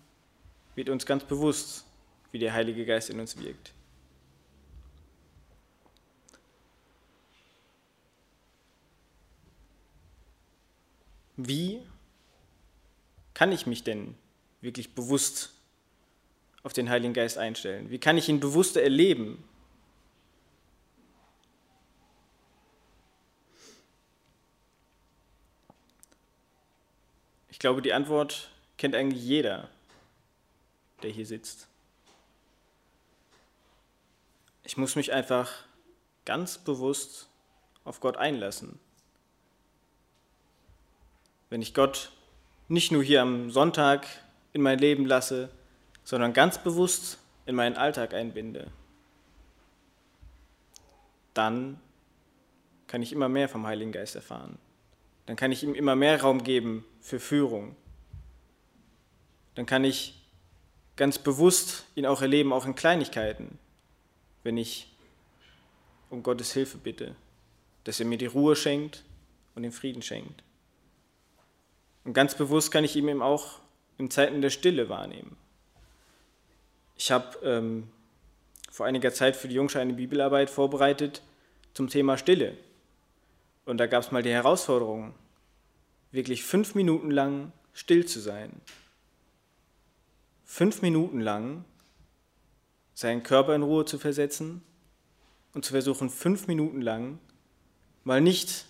wird 0.76 0.90
uns 0.90 1.06
ganz 1.06 1.24
bewusst, 1.24 1.86
wie 2.32 2.40
der 2.40 2.54
Heilige 2.54 2.86
Geist 2.86 3.10
in 3.10 3.20
uns 3.20 3.40
wirkt. 3.40 3.74
Wie 11.38 11.82
kann 13.34 13.52
ich 13.52 13.68
mich 13.68 13.84
denn 13.84 14.16
wirklich 14.62 14.96
bewusst 14.96 15.54
auf 16.64 16.74
den 16.74 16.90
Heiligen 16.90 17.14
Geist 17.14 17.38
einstellen? 17.38 17.92
Wie 17.92 18.00
kann 18.00 18.18
ich 18.18 18.28
ihn 18.28 18.40
bewusster 18.40 18.82
erleben? 18.82 19.44
Ich 27.58 27.60
glaube, 27.60 27.82
die 27.82 27.92
Antwort 27.92 28.52
kennt 28.78 28.94
eigentlich 28.94 29.24
jeder, 29.24 29.68
der 31.02 31.10
hier 31.10 31.26
sitzt. 31.26 31.68
Ich 34.64 34.78
muss 34.78 34.96
mich 34.96 35.12
einfach 35.12 35.52
ganz 36.24 36.60
bewusst 36.60 37.28
auf 37.84 38.00
Gott 38.00 38.16
einlassen. 38.16 38.78
Wenn 41.50 41.64
ich 41.64 41.74
Gott 41.74 42.12
nicht 42.68 42.92
nur 42.92 43.02
hier 43.02 43.24
am 43.24 43.50
Sonntag 43.50 44.06
in 44.54 44.62
mein 44.62 44.78
Leben 44.78 45.08
lasse, 45.08 45.50
sondern 46.04 46.34
ganz 46.34 46.60
bewusst 46.60 47.18
in 47.48 47.56
meinen 47.56 47.76
Alltag 47.76 48.14
einbinde, 48.14 48.70
dann 51.34 51.82
kann 52.86 53.02
ich 53.02 53.12
immer 53.12 53.30
mehr 53.30 53.50
vom 53.50 53.66
Heiligen 53.66 53.92
Geist 53.92 54.16
erfahren. 54.16 54.60
Dann 55.28 55.36
kann 55.36 55.52
ich 55.52 55.64
ihm 55.64 55.76
immer 55.76 55.96
mehr 55.96 56.22
Raum 56.22 56.44
geben 56.44 56.84
für 57.00 57.20
Führung. 57.20 57.76
Dann 59.56 59.66
kann 59.66 59.84
ich 59.84 60.16
ganz 60.96 61.20
bewusst 61.20 61.86
ihn 61.96 62.06
auch 62.06 62.22
erleben, 62.22 62.54
auch 62.54 62.66
in 62.66 62.76
Kleinigkeiten, 62.76 63.60
wenn 64.44 64.58
ich 64.58 64.92
um 66.10 66.24
Gottes 66.24 66.54
Hilfe 66.54 66.78
bitte, 66.78 67.16
dass 67.84 68.00
er 68.00 68.06
mir 68.06 68.18
die 68.18 68.26
Ruhe 68.26 68.56
schenkt 68.56 69.04
und 69.54 69.64
den 69.64 69.72
Frieden 69.72 70.02
schenkt. 70.02 70.44
Und 72.06 72.14
ganz 72.14 72.36
bewusst 72.36 72.72
kann 72.72 72.86
ich 72.86 72.96
ihn 72.96 73.08
eben 73.08 73.22
auch 73.22 73.60
in 73.98 74.10
Zeiten 74.10 74.42
der 74.42 74.50
Stille 74.50 74.88
wahrnehmen. 74.88 75.36
Ich 76.96 77.12
habe 77.12 77.38
ähm, 77.44 77.90
vor 78.72 78.86
einiger 78.86 79.14
Zeit 79.14 79.36
für 79.36 79.50
die 79.50 79.56
Jungschau 79.56 79.80
eine 79.80 79.94
Bibelarbeit 79.94 80.50
vorbereitet 80.50 81.22
zum 81.74 81.90
Thema 81.90 82.18
Stille. 82.18 82.58
Und 83.68 83.80
da 83.80 83.86
gab 83.86 84.02
es 84.02 84.12
mal 84.14 84.24
die 84.24 84.32
Herausforderung, 84.32 85.14
wirklich 86.12 86.42
fünf 86.42 86.74
Minuten 86.74 87.12
lang 87.12 87.52
still 87.74 88.06
zu 88.06 88.22
sein. 88.22 88.62
Fünf 90.46 90.82
Minuten 90.82 91.20
lang 91.20 91.66
seinen 92.94 93.24
Körper 93.24 93.54
in 93.54 93.64
Ruhe 93.64 93.84
zu 93.84 94.00
versetzen 94.00 94.64
und 95.54 95.66
zu 95.66 95.74
versuchen, 95.74 96.10
fünf 96.10 96.48
Minuten 96.48 96.82
lang 96.82 97.20
mal 98.06 98.22
nicht 98.22 98.68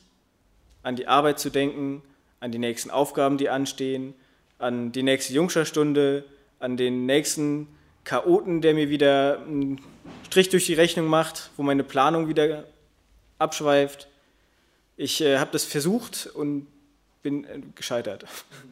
an 0.81 0.95
die 0.95 1.07
Arbeit 1.07 1.39
zu 1.39 1.51
denken, 1.51 2.01
an 2.39 2.51
die 2.51 2.57
nächsten 2.57 2.89
Aufgaben, 2.89 3.37
die 3.37 3.49
anstehen, 3.49 4.15
an 4.57 4.91
die 4.91 5.03
nächste 5.03 5.31
Jungscha-Stunde, 5.31 6.25
an 6.57 6.75
den 6.75 7.05
nächsten 7.05 7.67
Chaoten, 8.03 8.61
der 8.61 8.73
mir 8.73 8.89
wieder 8.89 9.43
einen 9.43 9.79
Strich 10.25 10.49
durch 10.49 10.65
die 10.65 10.73
Rechnung 10.73 11.05
macht, 11.05 11.51
wo 11.55 11.61
meine 11.61 11.83
Planung 11.83 12.29
wieder 12.29 12.63
abschweift. 13.37 14.07
Ich 14.97 15.21
äh, 15.21 15.37
habe 15.37 15.51
das 15.51 15.63
versucht 15.63 16.27
und 16.33 16.67
bin 17.23 17.45
äh, 17.45 17.61
gescheitert. 17.75 18.25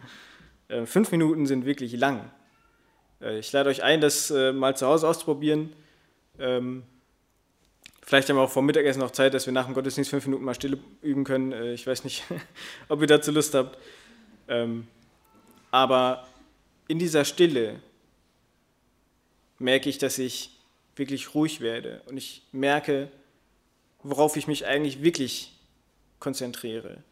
äh, 0.67 0.85
fünf 0.85 1.11
Minuten 1.11 1.45
sind 1.45 1.65
wirklich 1.65 1.93
lang. 1.93 2.29
Äh, 3.21 3.39
ich 3.39 3.51
lade 3.53 3.69
euch 3.69 3.83
ein, 3.83 4.01
das 4.01 4.31
äh, 4.31 4.51
mal 4.51 4.75
zu 4.75 4.87
Hause 4.87 5.07
auszuprobieren. 5.07 5.71
Ähm, 6.37 6.83
Vielleicht 8.07 8.29
haben 8.29 8.35
wir 8.35 8.43
auch 8.43 8.51
vor 8.51 8.61
Mittagessen 8.61 8.99
noch 8.99 9.09
Zeit, 9.09 9.33
dass 9.33 9.47
wir 9.47 9.53
nach 9.53 9.65
dem 9.65 9.73
Gottesdienst 9.73 10.11
fünf 10.11 10.27
Minuten 10.27 10.45
mal 10.45 10.53
Stille 10.53 10.77
üben 11.01 11.23
können. 11.23 11.51
Äh, 11.51 11.73
ich 11.73 11.87
weiß 11.87 12.03
nicht, 12.03 12.23
ob 12.87 13.01
ihr 13.01 13.07
dazu 13.07 13.31
Lust 13.31 13.55
habt. 13.55 13.79
Ähm, 14.47 14.85
aber 15.71 16.27
in 16.87 16.99
dieser 16.99 17.25
Stille 17.25 17.79
merke 19.57 19.89
ich, 19.89 19.97
dass 19.97 20.19
ich 20.19 20.51
wirklich 20.95 21.33
ruhig 21.33 21.61
werde 21.61 22.03
und 22.05 22.17
ich 22.17 22.43
merke, 22.51 23.09
worauf 24.03 24.37
ich 24.37 24.47
mich 24.47 24.67
eigentlich 24.67 25.01
wirklich 25.01 25.54
konzentriere. 26.25 27.03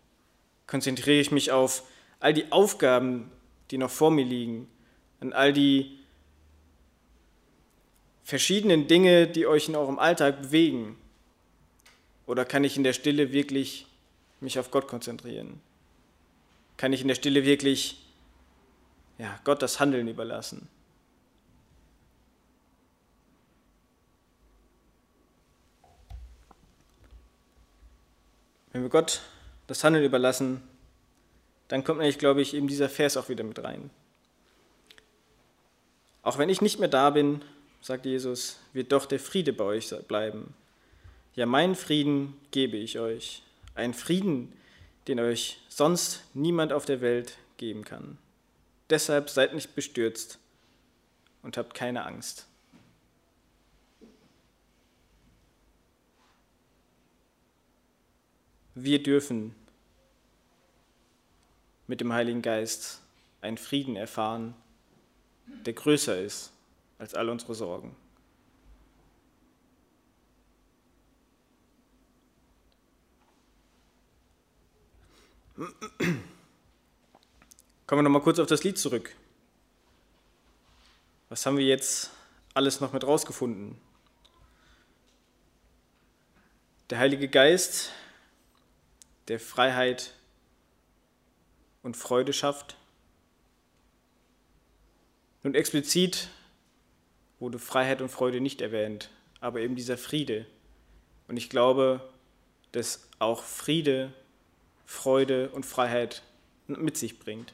Konzentriere 0.66 1.22
ich 1.22 1.30
mich 1.30 1.52
auf 1.52 1.84
all 2.20 2.34
die 2.34 2.52
Aufgaben, 2.52 3.30
die 3.70 3.78
noch 3.78 3.92
vor 3.92 4.10
mir 4.10 4.26
liegen, 4.26 4.68
an 5.20 5.34
all 5.34 5.54
die 5.54 6.00
verschiedenen 8.24 8.88
Dinge, 8.88 9.28
die 9.28 9.46
euch 9.46 9.70
in 9.70 9.76
eurem 9.76 10.00
Alltag 10.00 10.42
bewegen? 10.42 10.98
Oder 12.26 12.44
kann 12.44 12.64
ich 12.64 12.76
in 12.76 12.84
der 12.84 12.94
Stille 12.94 13.32
wirklich 13.32 13.86
mich 14.42 14.58
auf 14.58 14.72
Gott 14.72 14.88
konzentrieren? 14.88 15.62
Kann 16.78 16.92
ich 16.92 17.02
in 17.02 17.08
der 17.08 17.16
Stille 17.16 17.46
wirklich 17.46 18.04
ja, 19.20 19.40
Gott 19.44 19.62
das 19.62 19.80
Handeln 19.80 20.08
überlassen? 20.08 20.68
Wenn 28.74 28.82
wir 28.82 28.90
Gott 28.90 29.22
das 29.68 29.84
Handeln 29.84 30.04
überlassen, 30.04 30.62
dann 31.68 31.84
kommt 31.84 32.00
nämlich, 32.00 32.18
glaube 32.18 32.42
ich, 32.42 32.54
eben 32.54 32.68
dieser 32.68 32.90
Vers 32.90 33.16
auch 33.18 33.30
wieder 33.30 33.44
mit 33.44 33.64
rein. 33.64 33.90
Auch 36.24 36.38
wenn 36.38 36.50
ich 36.50 36.62
nicht 36.62 36.80
mehr 36.80 36.90
da 36.90 37.12
bin, 37.12 37.44
sagt 37.82 38.06
Jesus, 38.06 38.60
wird 38.74 38.92
doch 38.92 39.06
der 39.06 39.20
Friede 39.20 39.54
bei 39.54 39.64
euch 39.64 39.94
bleiben. 40.08 40.54
Ja, 41.36 41.46
meinen 41.46 41.76
Frieden 41.76 42.36
gebe 42.52 42.78
ich 42.78 43.00
euch, 43.00 43.44
einen 43.76 43.94
Frieden, 43.94 44.54
den 45.08 45.20
euch 45.20 45.62
sonst 45.70 46.24
niemand 46.34 46.74
auf 46.74 46.86
der 46.86 47.02
Welt 47.02 47.38
geben 47.58 47.84
kann. 47.84 48.18
Deshalb 48.90 49.30
seid 49.30 49.54
nicht 49.54 49.76
bestürzt 49.76 50.40
und 51.42 51.58
habt 51.58 51.74
keine 51.74 52.06
Angst. 52.06 52.48
Wir 58.76 59.02
dürfen 59.02 59.56
mit 61.88 62.02
dem 62.02 62.14
Heiligen 62.14 62.42
Geist 62.42 63.02
einen 63.42 63.58
Frieden 63.58 63.96
erfahren, 63.96 64.56
der 65.66 65.74
größer 65.74 66.20
ist 66.20 66.52
als 66.98 67.14
all 67.14 67.30
unsere 67.30 67.54
Sorgen. 67.54 67.96
Kommen 75.56 75.70
wir 78.00 78.04
noch 78.04 78.10
mal 78.10 78.22
kurz 78.22 78.40
auf 78.40 78.48
das 78.48 78.64
Lied 78.64 78.78
zurück. 78.78 79.16
Was 81.30 81.46
haben 81.46 81.58
wir 81.58 81.66
jetzt 81.66 82.12
alles 82.54 82.80
noch 82.80 82.94
mit 82.94 83.06
rausgefunden? 83.06 83.78
Der 86.90 87.00
Heilige 87.00 87.28
Geist, 87.28 87.92
der 89.28 89.40
Freiheit 89.40 90.14
und 91.82 91.98
Freude 91.98 92.34
schafft. 92.34 92.78
Nun 95.44 95.56
explizit 95.56 96.30
wurde 97.40 97.60
Freiheit 97.60 98.02
und 98.02 98.10
Freude 98.10 98.40
nicht 98.40 98.62
erwähnt, 98.62 99.10
aber 99.42 99.60
eben 99.60 99.76
dieser 99.76 99.98
Friede. 99.98 100.46
Und 101.28 101.38
ich 101.38 101.50
glaube, 101.50 102.02
dass 102.72 103.08
auch 103.20 103.44
Friede, 103.44 104.14
Freude 104.86 105.50
und 105.50 105.66
Freiheit 105.66 106.24
mit 106.68 106.98
sich 106.98 107.20
bringt. 107.20 107.54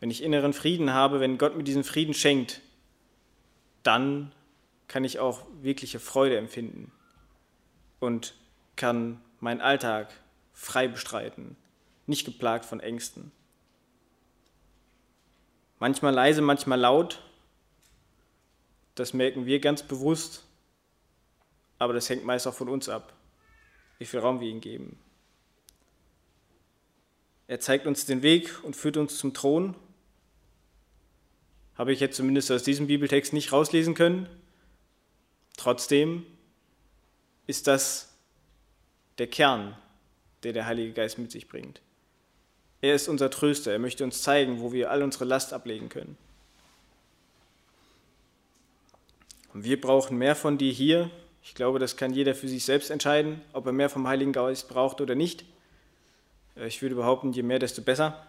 Wenn 0.00 0.10
ich 0.10 0.22
inneren 0.22 0.52
Frieden 0.52 0.92
habe, 0.92 1.20
wenn 1.20 1.38
Gott 1.38 1.56
mir 1.56 1.64
diesen 1.64 1.84
Frieden 1.84 2.14
schenkt, 2.14 2.60
dann 3.82 4.32
kann 4.88 5.04
ich 5.04 5.18
auch 5.18 5.42
wirkliche 5.62 5.98
Freude 5.98 6.36
empfinden 6.36 6.92
und 7.98 8.34
kann 8.76 9.20
meinen 9.40 9.60
Alltag 9.60 10.12
frei 10.56 10.88
bestreiten, 10.88 11.54
nicht 12.06 12.24
geplagt 12.24 12.64
von 12.64 12.80
Ängsten. 12.80 13.30
Manchmal 15.78 16.14
leise, 16.14 16.40
manchmal 16.40 16.80
laut, 16.80 17.22
das 18.94 19.12
merken 19.12 19.44
wir 19.44 19.60
ganz 19.60 19.82
bewusst, 19.82 20.44
aber 21.78 21.92
das 21.92 22.08
hängt 22.08 22.24
meist 22.24 22.46
auch 22.46 22.54
von 22.54 22.70
uns 22.70 22.88
ab, 22.88 23.12
wie 23.98 24.06
viel 24.06 24.20
Raum 24.20 24.40
wir 24.40 24.48
ihm 24.48 24.62
geben. 24.62 24.98
Er 27.48 27.60
zeigt 27.60 27.86
uns 27.86 28.06
den 28.06 28.22
Weg 28.22 28.64
und 28.64 28.74
führt 28.74 28.96
uns 28.96 29.18
zum 29.18 29.34
Thron. 29.34 29.76
Habe 31.76 31.92
ich 31.92 32.00
jetzt 32.00 32.16
zumindest 32.16 32.50
aus 32.50 32.62
diesem 32.62 32.86
Bibeltext 32.86 33.34
nicht 33.34 33.52
rauslesen 33.52 33.94
können. 33.94 34.26
Trotzdem 35.58 36.24
ist 37.46 37.66
das 37.66 38.16
der 39.18 39.26
Kern, 39.26 39.76
der 40.42 40.52
der 40.52 40.66
Heilige 40.66 40.92
Geist 40.92 41.18
mit 41.18 41.30
sich 41.30 41.48
bringt. 41.48 41.80
Er 42.80 42.94
ist 42.94 43.08
unser 43.08 43.30
Tröster. 43.30 43.72
Er 43.72 43.78
möchte 43.78 44.04
uns 44.04 44.22
zeigen, 44.22 44.60
wo 44.60 44.72
wir 44.72 44.90
all 44.90 45.02
unsere 45.02 45.24
Last 45.24 45.52
ablegen 45.52 45.88
können. 45.88 46.16
Und 49.54 49.64
wir 49.64 49.80
brauchen 49.80 50.18
mehr 50.18 50.36
von 50.36 50.58
dir 50.58 50.72
hier. 50.72 51.10
Ich 51.42 51.54
glaube, 51.54 51.78
das 51.78 51.96
kann 51.96 52.12
jeder 52.12 52.34
für 52.34 52.48
sich 52.48 52.64
selbst 52.64 52.90
entscheiden, 52.90 53.40
ob 53.52 53.66
er 53.66 53.72
mehr 53.72 53.88
vom 53.88 54.06
Heiligen 54.06 54.32
Geist 54.32 54.68
braucht 54.68 55.00
oder 55.00 55.14
nicht. 55.14 55.44
Ich 56.56 56.82
würde 56.82 56.94
behaupten, 56.94 57.32
je 57.32 57.42
mehr, 57.42 57.58
desto 57.58 57.82
besser. 57.82 58.26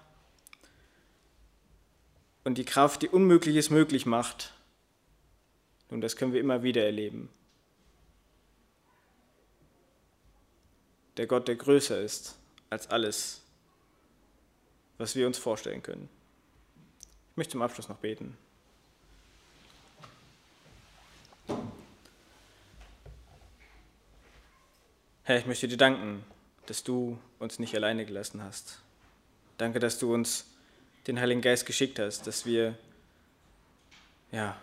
Und 2.43 2.57
die 2.57 2.65
Kraft, 2.65 3.01
die 3.01 3.09
Unmögliches 3.09 3.69
möglich 3.69 4.05
macht, 4.05 4.53
nun, 5.89 6.01
das 6.01 6.15
können 6.15 6.33
wir 6.33 6.41
immer 6.41 6.63
wieder 6.63 6.83
erleben. 6.83 7.29
Der 11.17 11.27
Gott, 11.27 11.47
der 11.47 11.55
größer 11.55 11.99
ist 11.99 12.35
als 12.69 12.89
alles, 12.89 13.41
was 14.97 15.15
wir 15.15 15.27
uns 15.27 15.37
vorstellen 15.37 15.81
können. 15.81 16.09
Ich 17.31 17.37
möchte 17.37 17.51
zum 17.53 17.61
Abschluss 17.61 17.89
noch 17.89 17.97
beten. 17.97 18.37
Herr, 25.23 25.39
ich 25.39 25.45
möchte 25.45 25.67
dir 25.67 25.77
danken, 25.77 26.23
dass 26.67 26.83
du 26.83 27.19
uns 27.39 27.59
nicht 27.59 27.75
alleine 27.75 28.05
gelassen 28.05 28.41
hast. 28.41 28.79
Danke, 29.57 29.79
dass 29.79 29.99
du 29.99 30.13
uns 30.13 30.45
den 31.07 31.19
Heiligen 31.19 31.41
Geist 31.41 31.65
geschickt 31.65 31.99
hast, 31.99 32.27
dass 32.27 32.45
wir 32.45 32.77
ja, 34.31 34.57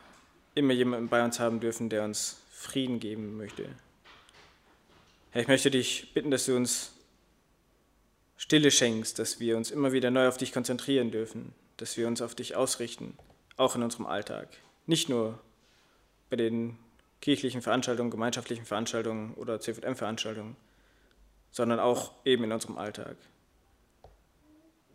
immer 0.55 0.73
jemanden 0.73 1.09
bei 1.09 1.25
uns 1.25 1.41
haben 1.41 1.61
dürfen, 1.61 1.89
der 1.89 2.05
uns 2.05 2.39
Frieden 2.51 3.01
geben 3.01 3.37
möchte. 3.37 3.69
Herr, 5.35 5.43
ich 5.43 5.49
möchte 5.49 5.69
dich 5.69 6.15
bitten, 6.15 6.31
dass 6.31 6.47
du 6.47 6.55
uns 6.55 6.93
Stille 8.37 8.71
schenkst, 8.71 9.19
dass 9.19 9.41
wir 9.41 9.57
uns 9.57 9.73
immer 9.73 9.91
wieder 9.91 10.13
neu 10.13 10.29
auf 10.29 10.37
dich 10.37 10.53
konzentrieren 10.53 11.11
dürfen, 11.11 11.53
dass 11.77 11.97
wir 11.97 12.07
uns 12.07 12.23
auf 12.23 12.37
dich 12.37 12.55
ausrichten, 12.55 13.19
auch 13.57 13.75
in 13.75 13.83
unserem 13.83 14.07
Alltag. 14.07 14.47
Nicht 14.87 15.09
nur 15.09 15.41
bei 16.31 16.37
den 16.37 16.79
kirchlichen 17.21 17.63
Veranstaltungen, 17.63 18.13
gemeinschaftlichen 18.13 18.65
Veranstaltungen 18.65 19.35
oder 19.35 19.59
CVM-Veranstaltungen, 19.59 20.55
sondern 21.51 21.81
auch 21.81 22.13
eben 22.25 22.45
in 22.45 22.53
unserem 22.53 22.79
Alltag. 22.79 23.17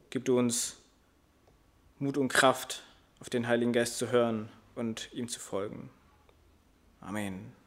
Gib 0.10 0.23
du 0.23 0.39
uns 0.39 0.78
Mut 1.97 2.17
und 2.17 2.30
Kraft, 2.30 2.84
auf 3.19 3.30
den 3.30 3.45
Heiligen 3.45 3.73
Geist 3.73 3.97
zu 3.97 4.10
hören 4.10 4.47
und 4.75 5.12
ihm 5.12 5.28
zu 5.28 5.41
folgen. 5.41 5.89
Amen. 7.02 7.59